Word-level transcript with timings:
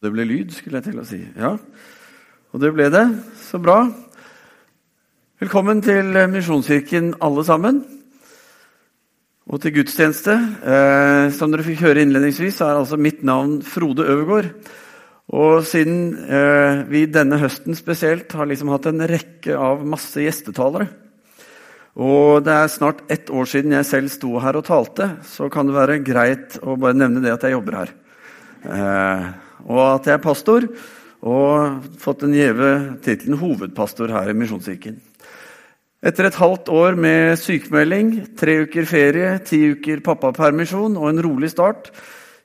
Det 0.00 0.08
ble 0.08 0.24
lyd, 0.24 0.54
skulle 0.56 0.80
jeg 0.80 0.86
til 0.86 1.00
å 1.02 1.02
si. 1.04 1.18
Ja, 1.36 1.50
og 1.60 2.62
det 2.62 2.70
ble 2.72 2.86
det. 2.88 3.02
Så 3.36 3.58
bra. 3.60 3.82
Velkommen 5.42 5.82
til 5.84 6.14
Misjonskirken, 6.32 7.10
alle 7.20 7.42
sammen. 7.44 7.82
Og 9.44 9.60
til 9.60 9.74
gudstjeneste. 9.74 10.38
Eh, 10.64 11.26
som 11.36 11.52
dere 11.52 11.66
fikk 11.66 11.82
høre 11.84 12.00
innledningsvis, 12.00 12.62
er 12.64 12.78
altså 12.78 12.96
mitt 12.96 13.20
navn 13.28 13.58
Frode 13.60 14.06
Øvergård. 14.08 14.48
Og 15.36 15.68
siden 15.68 16.16
eh, 16.24 16.80
vi 16.88 17.04
denne 17.04 17.36
høsten 17.44 17.76
spesielt 17.76 18.32
har 18.32 18.48
liksom 18.48 18.72
hatt 18.72 18.88
en 18.88 19.04
rekke 19.04 19.52
av 19.52 19.84
masse 19.84 20.24
gjestetalere 20.24 20.88
Og 22.00 22.40
det 22.48 22.56
er 22.56 22.72
snart 22.72 23.04
ett 23.12 23.28
år 23.28 23.52
siden 23.52 23.76
jeg 23.76 23.90
selv 23.90 24.16
sto 24.16 24.32
her 24.40 24.56
og 24.56 24.64
talte, 24.64 25.12
så 25.28 25.52
kan 25.52 25.68
det 25.68 25.76
være 25.76 26.00
greit 26.08 26.56
å 26.64 26.80
bare 26.80 26.96
nevne 26.96 27.20
det 27.20 27.36
at 27.36 27.44
jeg 27.44 27.58
jobber 27.58 27.80
her. 27.82 27.96
Eh, 28.64 29.30
og 29.66 29.82
at 29.84 30.08
jeg 30.08 30.16
er 30.16 30.24
pastor, 30.24 30.66
og 31.20 31.84
fått 32.00 32.24
den 32.24 32.36
gjeve 32.36 32.70
tittelen 33.04 33.40
hovedpastor 33.40 34.12
her 34.14 34.30
i 34.32 34.36
Misjonskirken. 34.36 34.96
Etter 36.00 36.30
et 36.30 36.38
halvt 36.40 36.70
år 36.72 36.96
med 36.96 37.36
sykemelding, 37.36 38.14
tre 38.40 38.62
uker 38.64 38.86
ferie, 38.88 39.34
ti 39.44 39.60
uker 39.74 40.00
pappapermisjon 40.04 40.96
og 40.96 41.10
en 41.10 41.20
rolig 41.26 41.50
start, 41.52 41.90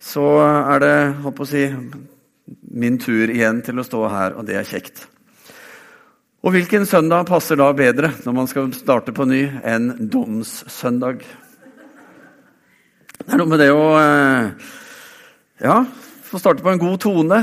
så 0.03 0.25
er 0.43 0.83
det 0.83 0.95
å 1.31 1.47
si, 1.47 1.63
min 2.75 2.99
tur 2.99 3.31
igjen 3.31 3.63
til 3.63 3.79
å 3.79 3.85
stå 3.87 4.01
her, 4.11 4.35
og 4.35 4.43
det 4.49 4.59
er 4.59 4.67
kjekt. 4.67 5.05
Og 6.45 6.53
hvilken 6.53 6.83
søndag 6.85 7.25
passer 7.25 7.57
da 7.57 7.71
bedre 7.73 8.11
når 8.25 8.35
man 8.37 8.51
skal 8.51 8.67
starte 8.75 9.15
på 9.15 9.25
ny, 9.25 9.47
enn 9.65 9.93
domssøndag? 10.11 11.23
Det 13.15 13.31
er 13.31 13.39
noe 13.39 13.49
med 13.49 13.63
det 13.63 13.71
å 13.73 13.85
eh, 13.97 14.67
ja, 15.63 15.79
få 16.35 16.41
starte 16.43 16.63
på 16.65 16.73
en 16.73 16.81
god 16.81 16.99
tone. 16.99 17.39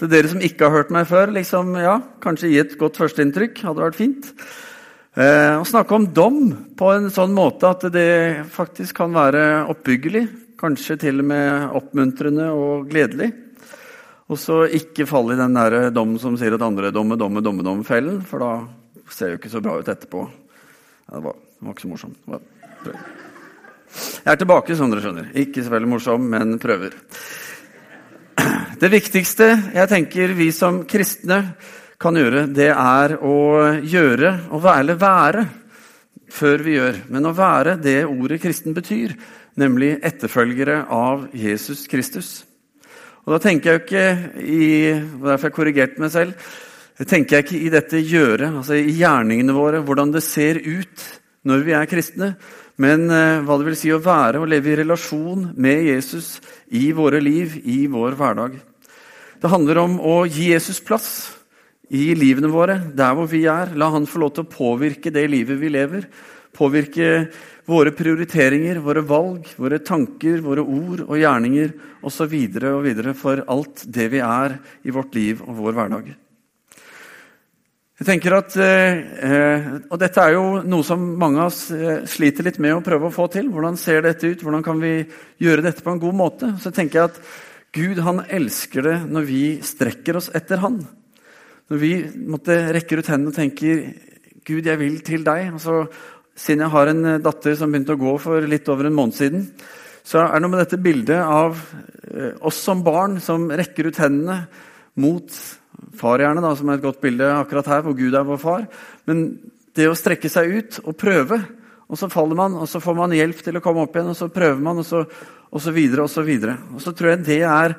Til 0.00 0.08
dere 0.08 0.30
som 0.30 0.40
ikke 0.40 0.64
har 0.64 0.78
hørt 0.78 0.92
meg 0.94 1.04
før, 1.10 1.32
liksom, 1.36 1.74
ja, 1.76 1.98
kanskje 2.24 2.48
gi 2.48 2.60
et 2.62 2.76
godt 2.80 2.96
førsteinntrykk. 2.96 3.60
Hadde 3.66 3.84
vært 3.84 3.98
fint. 3.98 4.30
Eh, 5.20 5.58
å 5.58 5.66
snakke 5.68 5.98
om 5.98 6.06
dom 6.16 6.38
på 6.78 6.88
en 6.94 7.10
sånn 7.12 7.34
måte 7.36 7.68
at 7.68 7.84
det 7.92 8.46
faktisk 8.54 9.02
kan 9.02 9.12
være 9.12 9.66
oppbyggelig. 9.68 10.22
Kanskje 10.60 10.96
til 11.02 11.20
og 11.20 11.28
med 11.28 11.74
oppmuntrende 11.76 12.46
og 12.56 12.88
gledelig. 12.88 13.28
Og 14.30 14.40
så 14.40 14.62
ikke 14.78 15.08
falle 15.10 15.34
i 15.34 15.40
den 15.40 15.58
der 15.58 15.90
dom 15.92 16.14
som 16.22 16.38
sier 16.40 16.56
at 16.56 16.64
andre 16.64 16.92
domme, 16.94 17.18
domme, 17.20 17.42
domme, 17.44 17.66
domme 17.66 17.84
fellen, 17.84 18.22
for 18.24 18.40
da 18.40 18.52
ser 19.10 19.26
det 19.26 19.34
jo 19.34 19.42
ikke 19.42 19.52
så 19.58 19.64
bra 19.64 19.74
ut 19.76 19.92
etterpå. 19.92 20.24
Ja, 20.24 21.18
det, 21.18 21.22
var, 21.26 21.36
det, 21.36 21.66
var, 21.66 21.76
ikke 21.76 21.84
så 21.84 21.92
morsomt. 21.92 22.16
Jeg 23.90 24.30
er 24.30 24.40
tilbake, 24.40 24.78
som 24.78 24.92
dere 24.92 25.04
skjønner. 25.04 25.30
Ikke 25.42 25.66
så 25.66 25.74
veldig 25.74 25.90
morsom, 25.90 26.28
men 26.30 26.56
prøver. 26.62 26.94
Det 28.80 28.88
viktigste 28.88 29.46
jeg 29.74 29.88
tenker 29.90 30.32
vi 30.38 30.50
som 30.56 30.82
kristne 30.88 31.42
kan 32.00 32.16
gjøre, 32.16 32.46
det 32.48 32.70
er 32.72 33.16
å 33.20 33.40
gjøre 33.84 34.30
og 34.48 34.62
være, 34.64 34.96
være 35.00 35.42
før 36.32 36.64
vi 36.64 36.76
gjør. 36.78 37.02
Men 37.12 37.28
å 37.28 37.34
være 37.36 37.76
det 37.82 37.98
ordet 38.08 38.40
kristen 38.40 38.76
betyr, 38.76 39.12
nemlig 39.60 39.98
etterfølgere 40.06 40.84
av 40.94 41.26
Jesus 41.36 41.84
Kristus. 41.90 42.30
Og 43.26 43.34
da 43.34 43.40
tenker 43.44 43.70
jeg 43.70 43.78
jo 43.78 43.84
ikke 43.84 44.06
i 44.40 44.68
Derfor 44.90 45.36
har 45.36 45.48
jeg 45.50 45.56
korrigert 45.58 45.98
meg 46.00 46.12
selv. 46.14 46.50
tenker 47.04 47.36
jeg 47.36 47.46
ikke 47.46 47.60
i 47.60 47.72
dette 47.72 48.00
gjøre, 48.00 48.48
altså 48.62 48.76
i 48.80 48.96
gjerningene 48.96 49.56
våre, 49.56 49.84
hvordan 49.84 50.12
det 50.12 50.24
ser 50.24 50.60
ut 50.64 51.04
når 51.44 51.62
vi 51.64 51.72
er 51.76 51.88
kristne, 51.88 52.34
men 52.80 53.10
eh, 53.10 53.42
hva 53.44 53.58
det 53.58 53.66
vil 53.66 53.78
si 53.78 53.90
å 53.92 54.00
være 54.02 54.40
og 54.40 54.48
leve 54.52 54.72
i 54.72 54.78
relasjon 54.82 55.50
med 55.56 55.84
Jesus 55.88 56.38
i 56.70 56.90
våre 56.96 57.20
liv, 57.22 57.58
i 57.64 57.84
vår 57.90 58.16
hverdag. 58.18 58.56
Det 59.40 59.50
handler 59.50 59.82
om 59.82 59.98
å 60.04 60.16
gi 60.28 60.50
Jesus 60.52 60.82
plass 60.84 61.10
i 61.90 62.12
livene 62.14 62.50
våre, 62.52 62.76
der 62.94 63.14
hvor 63.16 63.28
vi 63.30 63.46
er. 63.50 63.74
La 63.74 63.90
han 63.94 64.08
få 64.08 64.22
lov 64.22 64.34
til 64.36 64.46
å 64.46 64.52
påvirke 64.52 65.12
det 65.14 65.26
livet 65.32 65.58
vi 65.60 65.72
lever. 65.72 66.06
Påvirke 66.56 67.30
våre 67.70 67.92
prioriteringer, 67.94 68.80
våre 68.84 69.02
valg, 69.06 69.46
våre 69.58 69.80
tanker, 69.82 70.40
våre 70.44 70.64
ord 70.64 71.04
og 71.06 71.18
gjerninger 71.18 71.72
osv. 72.06 72.34
og 72.72 72.82
videre 72.86 73.14
for 73.14 73.44
alt 73.46 73.86
det 73.86 74.10
vi 74.12 74.22
er 74.24 74.58
i 74.84 74.94
vårt 74.94 75.14
liv 75.18 75.42
og 75.46 75.56
vår 75.62 75.78
hverdag. 75.78 76.12
Jeg 78.00 78.06
tenker 78.08 78.32
at, 78.32 78.54
eh, 78.56 79.66
og 79.92 79.98
Dette 80.00 80.22
er 80.24 80.32
jo 80.32 80.62
noe 80.64 80.84
som 80.88 81.02
mange 81.20 81.42
av 81.42 81.50
oss 81.50 81.66
eh, 81.68 82.06
sliter 82.08 82.46
litt 82.46 82.56
med 82.56 82.72
å 82.72 82.80
prøve 82.80 83.10
å 83.10 83.12
få 83.12 83.26
til. 83.28 83.50
Hvordan 83.52 83.76
ser 83.76 84.00
dette 84.06 84.24
ut? 84.24 84.40
Hvordan 84.40 84.64
kan 84.64 84.80
vi 84.80 85.02
gjøre 85.44 85.66
dette 85.66 85.84
på 85.84 85.92
en 85.92 86.00
god 86.00 86.16
måte? 86.16 86.48
Så 86.64 86.72
tenker 86.72 86.96
jeg 86.96 87.10
at 87.10 87.20
Gud 87.76 88.00
han 88.00 88.22
elsker 88.24 88.88
det 88.88 88.96
når 89.04 89.28
vi 89.28 89.42
strekker 89.60 90.16
oss 90.16 90.30
etter 90.32 90.64
Han. 90.64 90.80
Når 91.68 91.82
vi 91.84 91.92
måtte 92.24 92.56
rekker 92.72 93.04
ut 93.04 93.12
hendene 93.12 93.34
og 93.34 93.36
tenker 93.36 93.84
'Gud, 94.48 94.64
jeg 94.64 94.80
vil 94.80 94.98
til 95.04 95.20
deg'. 95.20 95.52
Altså, 95.52 95.84
siden 96.34 96.64
jeg 96.64 96.72
har 96.72 96.88
en 96.88 97.04
eh, 97.04 97.20
datter 97.20 97.54
som 97.54 97.68
begynte 97.68 98.00
å 98.00 98.00
gå 98.00 98.16
for 98.16 98.40
litt 98.40 98.72
over 98.72 98.88
en 98.88 98.96
måned 98.96 99.12
siden, 99.12 99.48
så 100.00 100.24
er 100.24 100.40
det 100.40 100.46
noe 100.46 100.56
med 100.56 100.64
dette 100.64 100.80
bildet 100.80 101.20
av 101.20 101.52
eh, 102.08 102.32
oss 102.40 102.64
som 102.64 102.80
barn 102.80 103.20
som 103.20 103.50
rekker 103.52 103.92
ut 103.92 104.00
hendene 104.00 104.46
mot 104.96 105.59
far, 105.96 106.22
gjerne, 106.22 106.42
da, 106.44 106.52
som 106.56 106.68
er 106.70 106.78
et 106.78 106.84
godt 106.84 107.00
bilde 107.02 107.26
akkurat 107.34 107.72
her, 107.72 107.82
hvor 107.86 107.96
Gud 107.98 108.14
er 108.14 108.26
vår 108.26 108.40
far. 108.42 108.68
Men 109.08 109.26
det 109.76 109.88
å 109.90 109.96
strekke 109.98 110.30
seg 110.32 110.54
ut 110.56 110.80
og 110.84 110.96
prøve, 111.00 111.40
og 111.90 111.98
så 111.98 112.06
faller 112.10 112.38
man, 112.38 112.54
og 112.58 112.68
så 112.70 112.78
får 112.82 112.96
man 112.98 113.14
hjelp 113.16 113.40
til 113.42 113.58
å 113.58 113.62
komme 113.64 113.82
opp 113.84 113.96
igjen, 113.96 114.12
og 114.12 114.18
så 114.18 114.30
prøver 114.32 114.62
man, 114.62 114.82
og 114.82 114.86
så 114.86 115.04
og 115.50 115.62
så 115.62 115.72
videre 115.74 116.06
og 116.06 116.12
så 116.12 116.24
videre. 116.26 116.56
Og 116.74 116.82
så 116.82 116.94
tror 116.94 117.14
jeg 117.14 117.24
det 117.26 117.40
er 117.46 117.74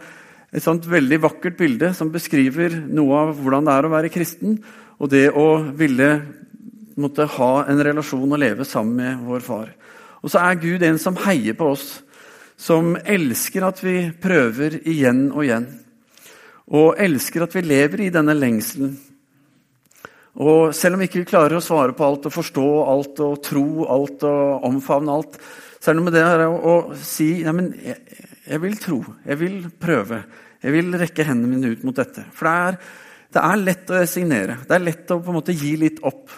et 0.52 0.64
sånt 0.64 0.88
veldig 0.90 1.22
vakkert 1.24 1.58
bilde 1.60 1.94
som 1.96 2.12
beskriver 2.12 2.76
noe 2.92 3.24
av 3.24 3.36
hvordan 3.40 3.68
det 3.68 3.76
er 3.76 3.88
å 3.88 3.94
være 3.94 4.12
kristen, 4.14 4.58
og 5.00 5.12
det 5.14 5.30
å 5.32 5.48
ville 5.78 6.10
måtte 7.00 7.26
ha 7.38 7.52
en 7.72 7.80
relasjon 7.82 8.28
og 8.28 8.42
leve 8.42 8.68
sammen 8.68 8.98
med 9.00 9.22
vår 9.26 9.46
far. 9.46 9.70
Og 10.22 10.30
så 10.30 10.42
er 10.44 10.60
Gud 10.62 10.84
en 10.86 11.00
som 11.02 11.18
heier 11.24 11.56
på 11.58 11.72
oss, 11.72 12.02
som 12.60 12.94
elsker 13.00 13.64
at 13.66 13.80
vi 13.82 13.96
prøver 14.22 14.82
igjen 14.84 15.30
og 15.32 15.46
igjen. 15.48 15.70
Og 16.72 17.00
elsker 17.04 17.44
at 17.44 17.56
vi 17.56 17.66
lever 17.66 18.06
i 18.06 18.14
denne 18.14 18.36
lengselen. 18.38 18.94
Og 20.40 20.72
selv 20.76 20.96
om 20.96 21.02
vi 21.02 21.10
ikke 21.10 21.26
klarer 21.28 21.58
å 21.58 21.64
svare 21.64 21.96
på 21.96 22.06
alt 22.08 22.30
og 22.30 22.34
forstå 22.34 22.68
alt 22.88 23.20
og 23.26 23.42
tro 23.44 23.66
alt 23.92 24.24
og 24.28 24.68
omfavne 24.70 25.18
alt, 25.18 25.36
så 25.82 25.90
er 25.90 25.96
det 25.96 26.00
noe 26.00 26.08
med 26.08 26.16
det 26.16 26.24
her 26.24 26.46
å, 26.48 26.76
si 26.96 27.30
men 27.50 27.72
jeg, 27.76 27.98
jeg, 28.46 28.62
vil 28.64 28.78
tro, 28.80 29.02
jeg 29.26 29.40
vil 29.42 29.58
prøve, 29.82 30.22
jeg 30.62 30.76
vil 30.78 30.96
rekke 31.02 31.26
hendene 31.28 31.52
mine 31.52 31.74
ut 31.74 31.84
mot 31.88 31.98
dette. 31.98 32.24
For 32.38 32.48
det 32.48 32.56
er, 32.70 32.80
det 33.36 33.44
er 33.44 33.66
lett 33.66 33.92
å 33.92 34.00
resignere. 34.00 34.58
Det 34.70 34.78
er 34.78 34.86
lett 34.86 35.12
å 35.12 35.20
på 35.20 35.34
en 35.34 35.40
måte 35.42 35.58
gi 35.58 35.74
litt 35.82 36.00
opp. 36.08 36.32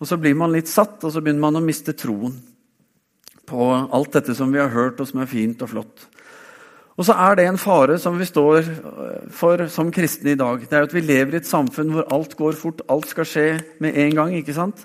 Og 0.00 0.08
så 0.08 0.18
blir 0.20 0.36
man 0.38 0.54
litt 0.54 0.70
satt, 0.70 0.96
og 1.02 1.12
så 1.12 1.20
begynner 1.20 1.44
man 1.44 1.60
å 1.60 1.64
miste 1.64 1.94
troen 1.98 2.38
på 3.44 3.66
alt 3.74 4.14
dette 4.16 4.34
som 4.36 4.52
vi 4.52 4.62
har 4.62 4.72
hørt, 4.72 5.02
og 5.02 5.10
som 5.10 5.20
er 5.20 5.28
fint 5.28 5.60
og 5.64 5.74
flott. 5.74 6.06
Og 6.94 7.06
så 7.08 7.14
er 7.18 7.38
det 7.38 7.48
en 7.48 7.58
fare 7.58 7.96
som 7.98 8.14
vi 8.20 8.26
står 8.28 8.68
for 9.34 9.64
som 9.72 9.90
kristne 9.94 10.34
i 10.34 10.38
dag. 10.38 10.62
Det 10.62 10.78
er 10.78 10.86
at 10.86 10.94
vi 10.94 11.02
lever 11.02 11.34
i 11.34 11.40
et 11.40 11.48
samfunn 11.48 11.90
hvor 11.90 12.06
alt 12.14 12.36
går 12.38 12.54
fort, 12.58 12.84
alt 12.88 13.08
skal 13.10 13.26
skje 13.26 13.48
med 13.82 13.98
en 13.98 14.14
gang. 14.14 14.36
ikke 14.38 14.54
sant? 14.54 14.84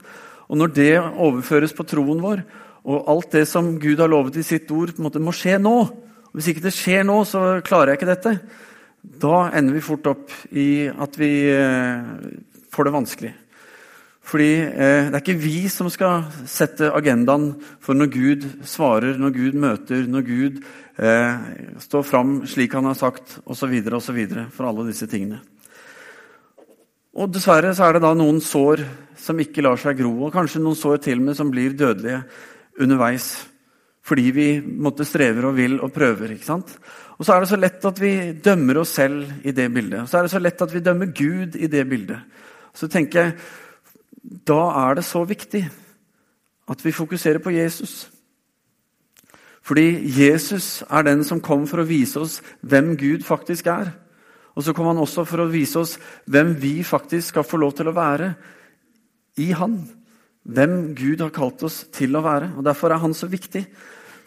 Og 0.49 0.57
når 0.57 0.73
det 0.73 0.95
overføres 0.97 1.75
på 1.77 1.85
troen 1.85 2.23
vår, 2.23 2.41
og 2.89 3.11
alt 3.11 3.35
det 3.35 3.45
som 3.47 3.75
Gud 3.77 3.99
har 4.01 4.09
lovet 4.09 4.39
i 4.41 4.45
sitt 4.45 4.71
ord, 4.73 4.95
på 4.95 5.03
en 5.03 5.05
måte 5.05 5.21
må 5.21 5.35
skje 5.35 5.59
nå. 5.61 5.75
og 5.85 6.33
Hvis 6.33 6.49
ikke 6.49 6.65
det 6.65 6.73
skjer 6.73 7.05
nå, 7.05 7.19
så 7.29 7.61
klarer 7.61 7.93
jeg 7.93 7.99
ikke 7.99 8.09
dette. 8.09 8.33
Da 8.99 9.51
ender 9.53 9.77
vi 9.77 9.85
fort 9.85 10.09
opp 10.09 10.33
i 10.49 10.89
at 10.89 11.19
vi 11.19 11.31
eh, 11.53 12.09
får 12.73 12.89
det 12.89 12.95
vanskelig. 12.95 13.31
Fordi 14.29 14.49
eh, 14.65 15.07
det 15.09 15.13
er 15.13 15.21
ikke 15.21 15.41
vi 15.41 15.69
som 15.71 15.89
skal 15.93 16.25
sette 16.49 16.89
agendaen 16.93 17.51
for 17.81 17.97
når 17.97 18.11
Gud 18.13 18.49
svarer, 18.67 19.17
når 19.17 19.35
Gud 19.37 19.57
møter, 19.61 20.05
når 20.09 20.25
Gud 20.27 20.59
eh, 20.99 21.35
stå 21.79 22.03
fram 22.03 22.41
slik 22.47 22.75
han 22.77 22.89
har 22.89 22.97
sagt, 22.99 23.39
osv., 23.45 23.73
osv. 23.95 24.19
For 24.53 24.67
alle 24.67 24.87
disse 24.89 25.07
tingene. 25.09 25.39
Og 27.19 27.31
Dessverre 27.33 27.73
så 27.75 27.87
er 27.87 27.97
det 27.97 28.05
da 28.05 28.13
noen 28.15 28.39
sår 28.43 28.83
som 29.19 29.39
ikke 29.41 29.63
lar 29.65 29.79
seg 29.81 29.97
gro, 29.99 30.13
og 30.25 30.33
kanskje 30.33 30.61
noen 30.63 30.77
sår 30.77 31.01
til 31.03 31.19
og 31.19 31.29
med 31.29 31.37
som 31.39 31.49
blir 31.51 31.75
dødelige 31.77 32.21
underveis. 32.79 33.31
Fordi 34.05 34.29
vi 34.33 34.47
måtte 34.61 35.05
strever 35.05 35.49
og 35.49 35.57
vil 35.57 35.79
og 35.83 35.91
prøver. 35.93 36.31
ikke 36.33 36.47
sant? 36.47 36.71
Og 37.19 37.25
så 37.25 37.35
er 37.35 37.43
det 37.43 37.49
så 37.51 37.59
lett 37.59 37.85
at 37.85 37.99
vi 37.99 38.13
dømmer 38.33 38.79
oss 38.81 38.93
selv 38.95 39.27
i 39.43 39.51
det 39.51 39.67
bildet. 39.73 40.05
Og 40.05 40.09
så 40.09 40.19
er 40.19 40.25
det 40.25 40.31
så 40.31 40.39
lett 40.41 40.61
at 40.63 40.73
vi 40.73 40.85
dømmer 40.85 41.11
Gud 41.11 41.57
i 41.59 41.67
det 41.67 41.83
bildet. 41.89 42.19
Så 42.73 42.87
tenker 42.87 43.19
jeg, 43.19 43.33
Da 44.45 44.87
er 44.89 44.95
det 44.95 45.05
så 45.05 45.23
viktig 45.23 45.61
at 46.69 46.85
vi 46.85 46.91
fokuserer 46.91 47.39
på 47.39 47.51
Jesus. 47.51 48.09
Fordi 49.65 50.01
Jesus 50.15 50.83
er 50.89 51.05
den 51.05 51.23
som 51.27 51.41
kom 51.43 51.67
for 51.69 51.83
å 51.83 51.87
vise 51.89 52.21
oss 52.21 52.39
hvem 52.61 52.95
Gud 52.99 53.25
faktisk 53.27 53.67
er. 53.71 53.93
Og 54.55 54.65
så 54.65 54.73
kom 54.75 54.89
han 54.89 54.99
også 54.99 55.25
for 55.27 55.43
å 55.43 55.51
vise 55.51 55.79
oss 55.79 55.97
hvem 56.27 56.55
vi 56.59 56.79
faktisk 56.83 57.33
skal 57.33 57.47
få 57.47 57.59
lov 57.61 57.75
til 57.77 57.91
å 57.91 57.95
være 57.95 58.33
i 59.39 59.51
Han 59.55 59.77
hvem 60.49 60.95
Gud 60.97 61.21
har 61.21 61.31
kalt 61.35 61.63
oss 61.67 61.83
til 61.93 62.15
å 62.17 62.23
være. 62.25 62.53
Og 62.57 62.65
Derfor 62.65 62.93
er 62.93 63.03
han 63.03 63.13
så 63.13 63.29
viktig. 63.29 63.65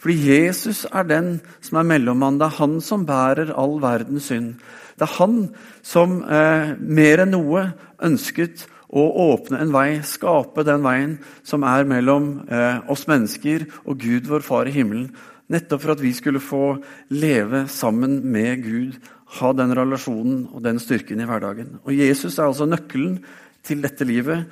Fordi 0.02 0.16
Jesus 0.18 0.84
er 0.90 1.06
den 1.06 1.36
som 1.62 1.78
er 1.78 1.88
mellommann. 1.88 2.38
Det 2.40 2.48
er 2.48 2.58
han 2.58 2.80
som 2.82 3.06
bærer 3.06 3.52
all 3.58 3.78
verdens 3.82 4.30
synd. 4.30 4.54
Det 4.98 5.06
er 5.06 5.16
han 5.18 5.36
som 5.82 6.20
eh, 6.26 6.74
mer 6.78 7.22
enn 7.24 7.34
noe 7.34 7.68
ønsket 8.02 8.66
å 8.92 9.02
åpne 9.32 9.62
en 9.62 9.72
vei, 9.72 10.02
skape 10.04 10.64
den 10.68 10.84
veien 10.84 11.16
som 11.48 11.64
er 11.64 11.86
mellom 11.88 12.32
eh, 12.44 12.82
oss 12.92 13.06
mennesker 13.08 13.64
og 13.86 14.02
Gud, 14.02 14.28
vår 14.28 14.44
Far 14.44 14.68
i 14.68 14.74
himmelen. 14.74 15.08
Nettopp 15.52 15.82
for 15.84 15.94
at 15.94 16.02
vi 16.04 16.12
skulle 16.16 16.42
få 16.44 16.76
leve 17.12 17.64
sammen 17.72 18.20
med 18.32 18.62
Gud, 18.66 18.98
ha 19.40 19.52
den 19.56 19.72
relasjonen 19.76 20.44
og 20.52 20.60
den 20.64 20.80
styrken 20.80 21.22
i 21.24 21.28
hverdagen. 21.28 21.78
Og 21.86 21.96
Jesus 21.96 22.36
er 22.36 22.50
altså 22.50 22.68
nøkkelen 22.68 23.22
til 23.64 23.80
dette 23.84 24.04
livet, 24.04 24.44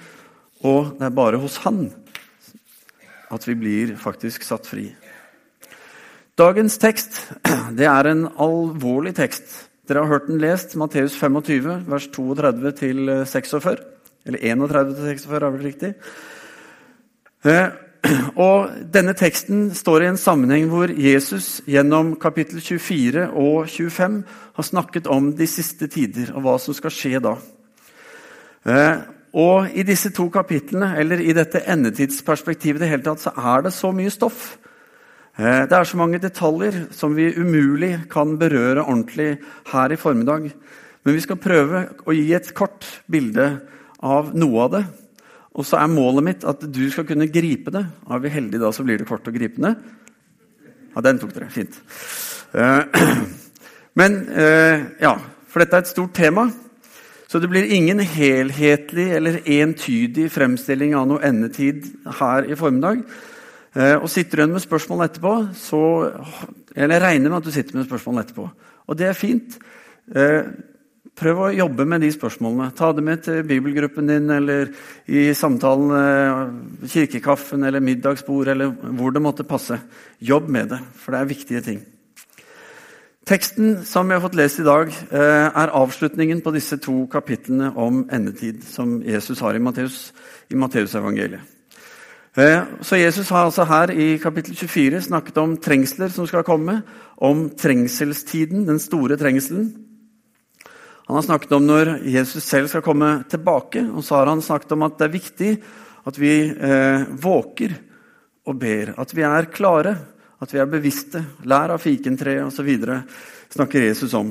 og 0.64 0.96
det 0.96 1.08
er 1.08 1.16
bare 1.16 1.40
hos 1.40 1.60
han 1.66 1.88
at 3.30 3.46
vi 3.46 3.54
blir 3.54 3.94
faktisk 4.00 4.42
satt 4.42 4.66
fri. 4.66 4.88
Dagens 6.40 6.80
tekst 6.80 7.26
det 7.78 7.86
er 7.86 8.08
en 8.08 8.26
alvorlig 8.40 9.14
tekst. 9.20 9.66
Dere 9.86 10.04
har 10.04 10.14
hørt 10.14 10.28
den 10.30 10.40
lest, 10.40 10.76
Matteus 10.80 11.16
25, 11.18 11.84
vers 11.90 12.08
32 12.14 12.76
til 12.80 13.16
46. 13.26 13.99
Eller 14.26 14.42
31 14.52 14.94
til 14.94 15.06
46, 15.14 15.36
er 15.36 15.54
vel 15.54 15.64
riktig. 15.64 15.94
Eh, 17.44 17.68
og 18.46 18.72
Denne 18.92 19.14
teksten 19.16 19.68
står 19.76 20.04
i 20.04 20.10
en 20.10 20.20
sammenheng 20.20 20.68
hvor 20.72 20.92
Jesus 20.92 21.60
gjennom 21.68 22.14
kapittel 22.20 22.60
24 22.60 23.28
og 23.36 23.68
25 23.68 24.20
har 24.56 24.66
snakket 24.66 25.08
om 25.12 25.32
de 25.36 25.48
siste 25.48 25.88
tider 25.92 26.32
og 26.34 26.44
hva 26.44 26.58
som 26.60 26.76
skal 26.76 26.94
skje 26.94 27.22
da. 27.24 27.34
Eh, 28.68 28.96
og 29.40 29.70
I 29.78 29.84
disse 29.86 30.10
to 30.10 30.26
kapitlene, 30.32 30.96
eller 30.98 31.20
i 31.22 31.34
dette 31.36 31.62
endetidsperspektivet, 31.70 32.80
det 32.82 32.90
hele 32.90 33.04
tatt, 33.06 33.22
så 33.22 33.30
er 33.36 33.62
det 33.62 33.72
så 33.76 33.92
mye 33.94 34.10
stoff. 34.10 34.56
Eh, 35.38 35.66
det 35.70 35.76
er 35.76 35.86
så 35.86 36.00
mange 36.00 36.18
detaljer 36.18 36.88
som 36.92 37.14
vi 37.14 37.30
umulig 37.38 38.08
kan 38.10 38.34
berøre 38.40 38.82
ordentlig 38.82 39.36
her 39.70 39.92
i 39.92 40.00
formiddag. 40.00 40.50
Men 41.04 41.16
vi 41.16 41.22
skal 41.22 41.38
prøve 41.40 41.84
å 42.04 42.16
gi 42.16 42.32
et 42.34 42.50
kort 42.58 42.88
bilde 43.08 43.52
av 44.00 44.32
noe 44.38 44.66
av 44.66 44.74
det. 44.74 44.84
Og 45.58 45.66
så 45.66 45.80
er 45.80 45.90
målet 45.90 46.26
mitt 46.26 46.46
at 46.46 46.62
du 46.62 46.84
skal 46.92 47.06
kunne 47.08 47.28
gripe 47.32 47.72
det. 47.74 47.82
Er 48.10 48.22
vi 48.22 48.32
heldige 48.32 48.62
da, 48.62 48.70
så 48.72 48.86
blir 48.86 49.00
det 49.00 49.08
kort 49.08 49.26
og 49.26 49.34
gripende. 49.34 49.74
Ja, 50.94 51.02
den 51.04 51.20
tok 51.22 51.34
dere. 51.34 51.50
Fint. 51.52 51.76
Eh, 52.54 53.00
men 54.00 54.18
eh, 54.30 54.86
ja, 55.02 55.14
for 55.50 55.62
dette 55.62 55.78
er 55.78 55.84
et 55.84 55.90
stort 55.90 56.14
tema. 56.16 56.48
Så 57.30 57.38
det 57.38 57.50
blir 57.50 57.70
ingen 57.70 58.02
helhetlig 58.02 59.10
eller 59.14 59.42
entydig 59.46 60.30
fremstilling 60.34 60.96
av 60.98 61.06
noe 61.10 61.22
endetid 61.26 61.86
her 62.18 62.48
i 62.50 62.58
formiddag. 62.58 63.04
Eh, 63.74 63.96
og 64.00 64.08
sitter 64.10 64.38
du 64.38 64.42
igjen 64.42 64.56
med 64.56 64.64
spørsmål 64.64 65.06
etterpå, 65.06 65.34
så 65.54 65.82
Eller 66.74 66.96
jeg 66.96 67.02
regner 67.02 67.30
med 67.30 67.38
at 67.38 67.46
du 67.46 67.50
sitter 67.50 67.76
med 67.76 67.86
spørsmål 67.86 68.22
etterpå. 68.22 68.48
Og 68.86 68.98
det 68.98 69.06
er 69.10 69.18
fint. 69.18 69.58
Prøv 71.20 71.40
å 71.44 71.48
jobbe 71.52 71.84
med 71.84 72.00
de 72.00 72.08
spørsmålene. 72.14 72.70
Ta 72.72 72.94
det 72.96 73.02
med 73.04 73.20
til 73.26 73.42
bibelgruppen 73.44 74.08
din 74.08 74.30
eller 74.32 74.70
i 75.04 75.34
samtalen, 75.36 75.90
eh, 75.92 76.86
kirkekaffen 76.88 77.66
eller 77.66 77.84
middagsbord 77.84 78.48
eller 78.48 78.70
hvor 78.96 79.12
det 79.12 79.20
måtte 79.20 79.44
passe. 79.44 79.76
Jobb 80.18 80.48
med 80.48 80.70
det, 80.70 80.78
for 80.96 81.12
det 81.12 81.20
er 81.20 81.34
viktige 81.34 81.60
ting. 81.60 81.82
Teksten 83.26 83.84
som 83.84 84.08
vi 84.08 84.14
har 84.14 84.20
fått 84.20 84.34
lest 84.34 84.60
i 84.60 84.64
dag, 84.64 84.88
eh, 84.88 85.50
er 85.52 85.76
avslutningen 85.76 86.40
på 86.40 86.54
disse 86.54 86.78
to 86.80 87.06
kapitlene 87.06 87.76
om 87.76 88.08
endetid 88.10 88.64
som 88.64 89.02
Jesus 89.02 89.40
har 89.40 89.54
i 89.54 89.58
Matteus, 89.58 90.12
i 90.50 90.54
Matteusevangeliet. 90.54 91.40
Eh, 92.36 92.64
så 92.80 92.96
Jesus 92.96 93.28
har 93.28 93.44
altså 93.44 93.64
her 93.66 93.90
i 93.90 94.16
kapittel 94.16 94.54
24 94.54 95.02
snakket 95.02 95.36
om 95.36 95.56
trengsler 95.56 96.08
som 96.08 96.26
skal 96.26 96.44
komme, 96.44 96.82
om 97.18 97.50
trengselstiden, 97.50 98.66
den 98.66 98.78
store 98.78 99.16
trengselen. 99.16 99.89
Han 101.10 101.16
har 101.16 101.22
snakket 101.22 101.52
om 101.56 101.64
når 101.66 101.88
Jesus 102.06 102.44
selv 102.46 102.68
skal 102.70 102.84
komme 102.86 103.24
tilbake, 103.26 103.80
og 103.82 104.04
så 104.06 104.20
har 104.20 104.28
han 104.30 104.42
snakket 104.46 104.76
om 104.76 104.84
at 104.86 104.94
det 104.94 105.08
er 105.08 105.16
viktig 105.16 105.48
at 106.06 106.20
vi 106.22 106.34
eh, 106.54 107.02
våker 107.18 107.74
og 108.46 108.54
ber. 108.60 108.92
At 108.94 109.10
vi 109.18 109.24
er 109.26 109.48
klare, 109.50 109.96
at 110.38 110.54
vi 110.54 110.62
er 110.62 110.70
bevisste. 110.70 111.24
Lær 111.50 111.74
av 111.74 111.82
fikentreet 111.82 112.46
osv. 112.46 112.70
snakker 113.56 113.88
Jesus 113.88 114.14
om. 114.14 114.30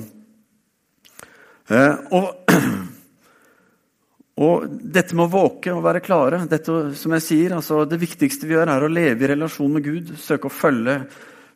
Eh, 1.67 2.15
og, 2.15 2.47
og, 4.47 4.71
dette 4.79 5.19
med 5.19 5.27
å 5.27 5.35
våke 5.35 5.75
og 5.75 5.83
være 5.83 6.05
klare 6.07 6.45
dette, 6.47 6.79
som 6.95 7.19
jeg 7.19 7.27
sier, 7.27 7.59
altså 7.59 7.83
Det 7.83 7.99
viktigste 7.99 8.47
vi 8.47 8.55
gjør, 8.55 8.71
er 8.71 8.87
å 8.87 8.93
leve 8.95 9.27
i 9.27 9.33
relasjon 9.35 9.75
med 9.75 9.83
Gud. 9.83 10.15
Søke 10.15 10.47
å 10.47 10.59
følge, 10.63 11.01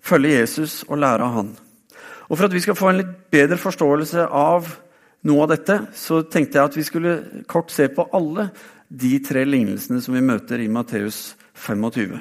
følge 0.04 0.36
Jesus 0.42 0.82
og 0.90 1.00
lære 1.00 1.32
av 1.32 1.38
Han. 1.40 1.58
Og 2.28 2.36
For 2.36 2.52
at 2.52 2.60
vi 2.60 2.68
skal 2.68 2.76
få 2.76 2.92
en 2.92 3.06
litt 3.06 3.20
bedre 3.32 3.64
forståelse 3.72 4.28
av 4.28 4.82
noe 5.28 5.46
av 5.46 5.54
dette, 5.54 5.80
så 5.96 6.22
tenkte 6.28 6.60
jeg 6.60 6.70
at 6.70 6.78
vi 6.78 6.86
skulle 6.88 7.16
kort 7.50 7.72
se 7.72 7.88
på 7.92 8.06
alle 8.16 8.50
de 8.94 9.16
tre 9.24 9.46
lignelsene 9.48 10.02
som 10.04 10.16
vi 10.16 10.24
møter 10.26 10.62
i 10.62 10.70
Matteus 10.72 11.34
25. 11.56 12.18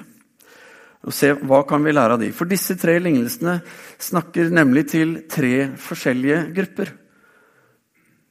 Og 1.02 1.14
se 1.14 1.32
hva 1.34 1.62
kan 1.66 1.82
vi 1.82 1.94
lære 1.94 2.16
av 2.16 2.22
de. 2.22 2.31
For 2.34 2.46
disse 2.49 2.76
tre 2.78 2.94
lignelsene 3.02 3.58
snakker 4.02 4.52
nemlig 4.54 4.87
til 4.94 5.16
tre 5.31 5.72
forskjellige 5.82 6.44
grupper. 6.54 6.93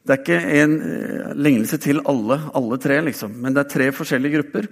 Det 0.02 0.16
er 0.16 0.22
ikke 0.24 0.40
en 0.64 0.78
eh, 0.82 1.34
lignelse 1.38 1.78
til 1.84 2.00
alle, 2.10 2.40
alle 2.58 2.80
tre, 2.82 2.98
liksom. 3.06 3.36
men 3.44 3.54
det 3.54 3.66
er 3.66 3.74
tre 3.76 3.90
forskjellige 3.94 4.40
grupper 4.40 4.70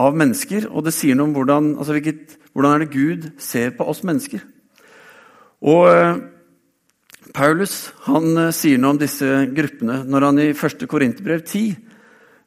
av 0.00 0.16
mennesker. 0.16 0.70
Og 0.70 0.86
det 0.86 0.94
sier 0.96 1.18
noe 1.18 1.28
om 1.28 1.34
hvordan, 1.36 1.74
altså 1.76 1.98
hvordan 1.98 2.70
er 2.72 2.84
det 2.84 2.94
Gud 2.94 3.28
ser 3.42 3.74
på 3.76 3.84
oss 3.90 4.00
mennesker. 4.06 4.46
Og 5.60 5.90
eh, 5.90 6.22
Paulus 7.34 7.90
han 8.06 8.32
uh, 8.36 8.50
sier 8.54 8.80
noe 8.80 8.94
om 8.94 9.00
disse 9.00 9.26
gruppene 9.54 10.02
når 10.08 10.26
han 10.26 10.40
i 10.42 10.48
1. 10.52 10.84
Korinterbrev 10.90 11.42
10 11.44 11.62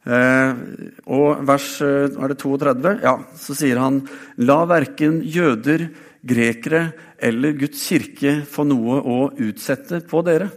uh, 0.10 0.62
og 1.08 1.44
vers 1.48 1.68
uh, 1.84 2.08
er 2.12 2.34
det 2.34 2.40
32, 2.42 2.94
ja, 3.06 3.16
så 3.40 3.58
sier 3.58 3.82
han 3.82 4.02
La 4.44 4.64
verken 4.70 5.22
jøder, 5.24 5.88
grekere 6.24 6.86
eller 7.24 7.58
Guds 7.60 7.82
kirke 7.88 8.38
få 8.48 8.64
noe 8.68 9.00
å 9.00 9.18
utsette 9.44 10.00
på 10.08 10.22
dere. 10.24 10.48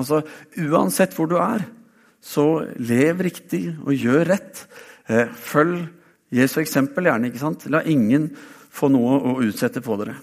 Altså, 0.00 0.22
Uansett 0.64 1.16
hvor 1.16 1.28
du 1.28 1.36
er, 1.40 1.66
så 2.20 2.64
lev 2.80 3.20
riktig 3.24 3.66
og 3.80 3.92
gjør 3.96 4.28
rett. 4.28 4.64
følg 5.44 5.86
Jesu 6.32 6.60
eksempel 6.60 7.08
gjerne. 7.08 7.28
ikke 7.28 7.42
sant? 7.42 7.68
La 7.72 7.82
ingen 7.84 8.30
få 8.72 8.88
noe 8.92 9.20
å 9.20 9.38
utsette 9.44 9.82
på 9.84 9.96
dere. 10.00 10.16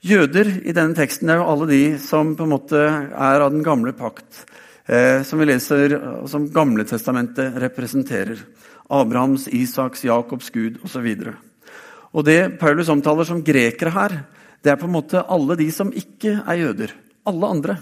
Jøder 0.00 0.48
i 0.64 0.72
denne 0.72 0.96
teksten 0.96 1.28
er 1.28 1.42
jo 1.42 1.48
alle 1.52 1.66
de 1.68 1.82
som 2.00 2.32
på 2.36 2.46
en 2.46 2.54
måte 2.54 2.78
er 2.80 3.42
av 3.44 3.50
den 3.52 3.64
gamle 3.64 3.92
pakt. 3.92 4.46
Eh, 4.88 5.20
som 5.28 5.38
vi 5.38 5.50
leser, 5.50 5.92
som 6.26 6.46
Gamle 6.50 6.86
testamentet 6.88 7.58
representerer. 7.60 8.40
Abrahams, 8.90 9.44
Isaks, 9.52 10.06
Jakobs 10.08 10.48
Gud 10.50 10.78
osv. 10.86 11.04
Og, 11.04 11.34
og 12.16 12.24
det 12.26 12.38
Paulus 12.58 12.88
omtaler 12.90 13.28
som 13.28 13.44
grekere 13.44 13.92
her, 13.94 14.16
det 14.64 14.72
er 14.72 14.80
på 14.80 14.88
en 14.88 14.96
måte 14.96 15.20
alle 15.20 15.58
de 15.60 15.68
som 15.72 15.92
ikke 15.92 16.38
er 16.40 16.62
jøder. 16.62 16.96
Alle 17.28 17.52
andre. 17.52 17.76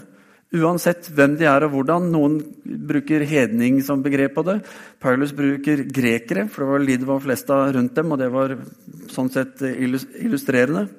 Uansett 0.59 1.07
hvem 1.15 1.37
de 1.39 1.47
er 1.47 1.63
og 1.65 1.71
hvordan. 1.71 2.11
Noen 2.11 2.37
bruker 2.91 3.23
hedning 3.31 3.79
som 3.85 4.03
begrep 4.03 4.35
på 4.35 4.43
det. 4.43 4.59
Paulus 4.99 5.31
bruker 5.39 5.85
grekere, 5.87 6.49
for 6.51 6.65
det 6.65 6.69
var 6.73 6.85
de 6.85 6.99
det 6.99 7.09
var 7.13 7.25
flest 7.25 7.55
av 7.55 7.73
rundt 7.79 7.95
dem. 7.95 8.11
og 8.11 8.19
det 8.19 8.29
var 8.35 8.57
sånn 9.07 9.31
sett 9.31 9.63
illustrerende 9.63 10.89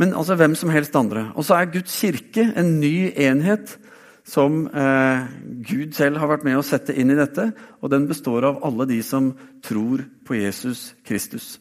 men 0.00 0.14
altså 0.16 0.36
hvem 0.40 0.54
som 0.56 0.72
helst 0.72 0.96
andre. 0.96 1.28
Og 1.36 1.44
så 1.44 1.58
er 1.58 1.72
Guds 1.74 1.92
kirke 2.00 2.46
en 2.56 2.78
ny 2.80 3.10
enhet 3.20 3.74
som 4.24 4.62
eh, 4.68 5.26
Gud 5.66 5.92
selv 5.96 6.20
har 6.22 6.30
vært 6.30 6.46
med 6.46 6.56
å 6.56 6.64
sette 6.64 6.94
inn 6.96 7.12
i 7.12 7.18
dette. 7.18 7.50
Og 7.84 7.92
den 7.92 8.06
består 8.08 8.46
av 8.48 8.62
alle 8.64 8.86
de 8.88 9.00
som 9.04 9.34
tror 9.64 10.06
på 10.24 10.38
Jesus 10.38 10.94
Kristus. 11.04 11.58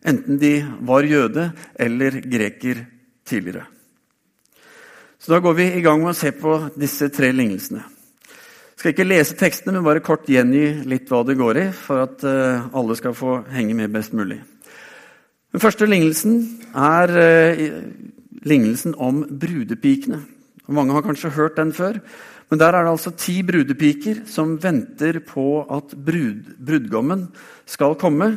Enten 0.00 0.40
de 0.40 0.54
var 0.88 1.04
jøde 1.04 1.50
eller 1.76 2.22
greker 2.24 2.86
tidligere. 3.28 3.66
Så 5.20 5.34
da 5.34 5.40
går 5.44 5.58
vi 5.58 5.66
i 5.76 5.82
gang 5.84 6.00
med 6.00 6.14
å 6.14 6.16
se 6.16 6.32
på 6.32 6.54
disse 6.80 7.10
tre 7.12 7.28
lignelsene. 7.34 7.82
Jeg 7.84 8.80
skal 8.80 8.94
ikke 8.94 9.04
lese 9.04 9.36
tekstene, 9.36 9.74
men 9.76 9.84
bare 9.84 10.00
kort 10.00 10.30
gjengi 10.32 10.86
litt 10.88 11.10
hva 11.12 11.20
det 11.28 11.36
går 11.36 11.58
i, 11.60 11.66
for 11.76 12.06
at 12.06 12.24
eh, 12.24 12.70
alle 12.72 12.96
skal 12.96 13.12
få 13.12 13.42
henge 13.52 13.76
med 13.76 13.92
best 13.92 14.16
mulig. 14.16 14.38
Den 15.50 15.62
første 15.62 15.86
lignelsen 15.88 16.42
er 16.78 17.10
eh, 17.18 17.62
lignelsen 18.46 18.94
om 18.94 19.24
brudepikene. 19.26 20.20
Mange 20.70 20.94
har 20.94 21.02
kanskje 21.02 21.32
hørt 21.34 21.56
den 21.58 21.72
før. 21.74 21.98
Men 22.50 22.58
der 22.58 22.74
er 22.74 22.86
det 22.86 22.92
altså 22.92 23.10
ti 23.18 23.40
brudepiker 23.46 24.24
som 24.30 24.56
venter 24.62 25.20
på 25.26 25.62
at 25.70 25.94
brud, 25.94 26.54
brudgommen 26.58 27.28
skal 27.66 27.96
komme. 27.98 28.36